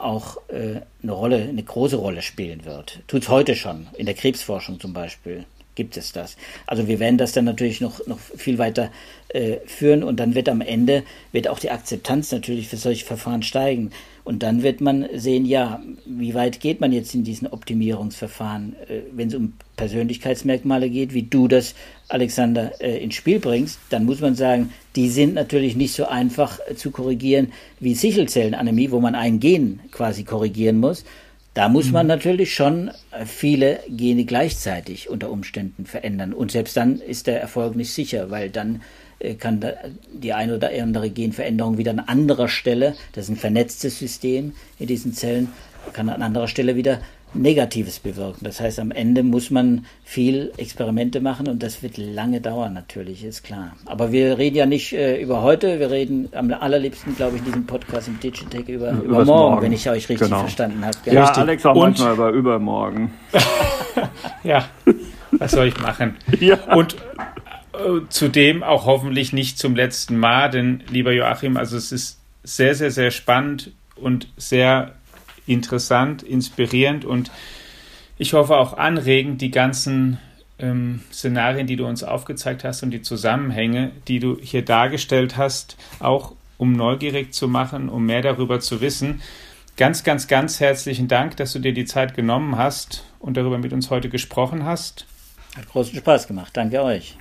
[0.00, 3.00] auch eine Rolle, eine große Rolle spielen wird.
[3.08, 5.44] Tut es heute schon, in der Krebsforschung zum Beispiel
[5.76, 6.36] gibt es das.
[6.66, 8.90] Also wir werden das dann natürlich noch, noch viel weiter
[9.28, 13.42] äh, führen und dann wird am Ende, wird auch die Akzeptanz natürlich für solche Verfahren
[13.42, 13.90] steigen.
[14.24, 19.02] Und dann wird man sehen, ja, wie weit geht man jetzt in diesen Optimierungsverfahren, äh,
[19.12, 21.76] wenn es um Persönlichkeitsmerkmale geht, wie du das,
[22.08, 26.58] Alexander, äh, ins Spiel bringst, dann muss man sagen, die sind natürlich nicht so einfach
[26.66, 31.04] äh, zu korrigieren wie Sichelzellenanämie, wo man ein Gen quasi korrigieren muss,
[31.56, 32.08] da muss man mhm.
[32.08, 36.34] natürlich schon äh, viele Gene gleichzeitig unter Umständen verändern.
[36.34, 38.82] Und selbst dann ist der Erfolg nicht sicher, weil dann
[39.20, 39.64] äh, kann
[40.12, 44.86] die eine oder andere Genveränderung wieder an anderer Stelle, das ist ein vernetztes System in
[44.86, 45.48] diesen Zellen,
[45.94, 47.00] kann an anderer Stelle wieder
[47.34, 48.44] Negatives bewirken.
[48.44, 53.24] Das heißt, am Ende muss man viel Experimente machen und das wird lange dauern, natürlich,
[53.24, 53.72] ist klar.
[53.84, 57.46] Aber wir reden ja nicht äh, über heute, wir reden am allerliebsten, glaube ich, in
[57.46, 60.40] diesem Podcast im Digitech über, über morgen, morgen, wenn ich euch richtig genau.
[60.40, 60.96] verstanden habe.
[61.04, 61.38] Ja, richtig.
[61.38, 63.12] Alex auch und, manchmal über übermorgen.
[64.44, 64.68] ja,
[65.32, 66.16] was soll ich machen?
[66.40, 66.58] Ja.
[66.74, 66.96] Und
[67.72, 72.74] äh, zudem auch hoffentlich nicht zum letzten Mal, denn lieber Joachim, also es ist sehr,
[72.74, 74.92] sehr, sehr spannend und sehr
[75.46, 77.30] interessant, inspirierend und
[78.18, 80.18] ich hoffe auch anregend, die ganzen
[80.58, 85.76] ähm, Szenarien, die du uns aufgezeigt hast und die Zusammenhänge, die du hier dargestellt hast,
[86.00, 89.20] auch um neugierig zu machen, um mehr darüber zu wissen.
[89.76, 93.74] Ganz, ganz, ganz herzlichen Dank, dass du dir die Zeit genommen hast und darüber mit
[93.74, 95.06] uns heute gesprochen hast.
[95.54, 96.56] Hat großen Spaß gemacht.
[96.56, 97.16] Danke euch.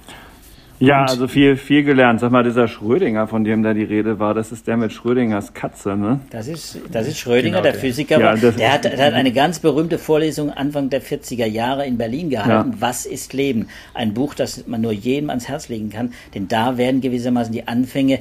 [0.80, 2.20] Ja, und also viel, viel gelernt.
[2.20, 5.54] Sag mal, dieser Schrödinger, von dem da die Rede war, das ist der mit Schrödingers
[5.54, 6.20] Katze, ne?
[6.30, 8.20] Das ist, das ist Schrödinger, genau, der, der Physiker.
[8.20, 12.30] Ja, der, hat, der hat eine ganz berühmte Vorlesung Anfang der 40er Jahre in Berlin
[12.30, 12.72] gehalten.
[12.72, 12.78] Ja.
[12.80, 13.68] Was ist Leben?
[13.94, 17.68] Ein Buch, das man nur jedem ans Herz legen kann, denn da werden gewissermaßen die
[17.68, 18.20] Anfänge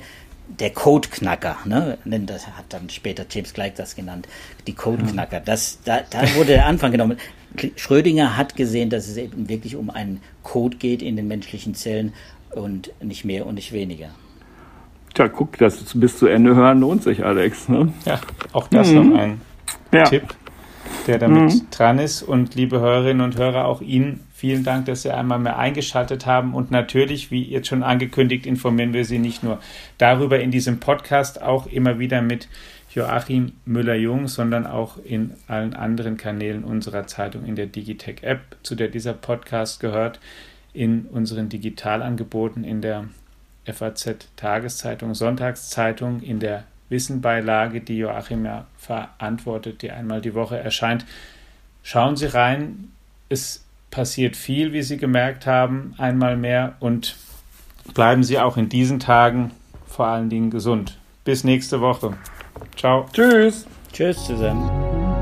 [0.61, 1.99] der Codeknacker, ne?
[2.05, 4.29] Das hat dann später James Gleick das genannt.
[4.67, 5.41] Die Codeknacker.
[5.41, 7.17] Das, da, da wurde der Anfang genommen.
[7.77, 12.13] Schrödinger hat gesehen, dass es eben wirklich um einen Code geht in den menschlichen Zellen
[12.57, 14.11] und nicht mehr und nicht weniger.
[15.15, 17.69] Tja, guck, das bis zu Ende hören lohnt sich, Alex.
[17.69, 17.93] Ne?
[18.05, 18.21] Ja,
[18.53, 19.11] auch das mhm.
[19.11, 19.41] noch ein
[19.93, 20.05] ja.
[20.05, 20.35] Tipp,
[21.07, 21.67] der damit mhm.
[21.71, 22.23] dran ist.
[22.23, 26.53] Und liebe Hörerinnen und Hörer, auch Ihnen vielen Dank, dass Sie einmal mehr eingeschaltet haben.
[26.53, 29.61] Und natürlich, wie jetzt schon angekündigt, informieren wir Sie nicht nur
[29.99, 32.49] darüber in diesem Podcast, auch immer wieder mit
[32.93, 38.89] Joachim Müller-Jung, sondern auch in allen anderen Kanälen unserer Zeitung in der Digitech-App, zu der
[38.89, 40.21] dieser Podcast gehört,
[40.75, 43.07] in unseren Digitalangeboten in der
[43.65, 51.07] FAZ-Tageszeitung, Sonntagszeitung, in der Wissenbeilage, die Joachim ja verantwortet, die einmal die Woche erscheint.
[51.83, 52.93] Schauen Sie rein,
[53.29, 57.17] es passiert viel, wie Sie gemerkt haben, einmal mehr und
[57.95, 59.53] bleiben Sie auch in diesen Tagen
[59.87, 60.99] vor allen Dingen gesund.
[61.25, 62.15] Bis nächste Woche.
[62.77, 63.07] Ciao.
[63.13, 63.67] Tschüss.
[63.93, 65.14] Tschüss zusammen.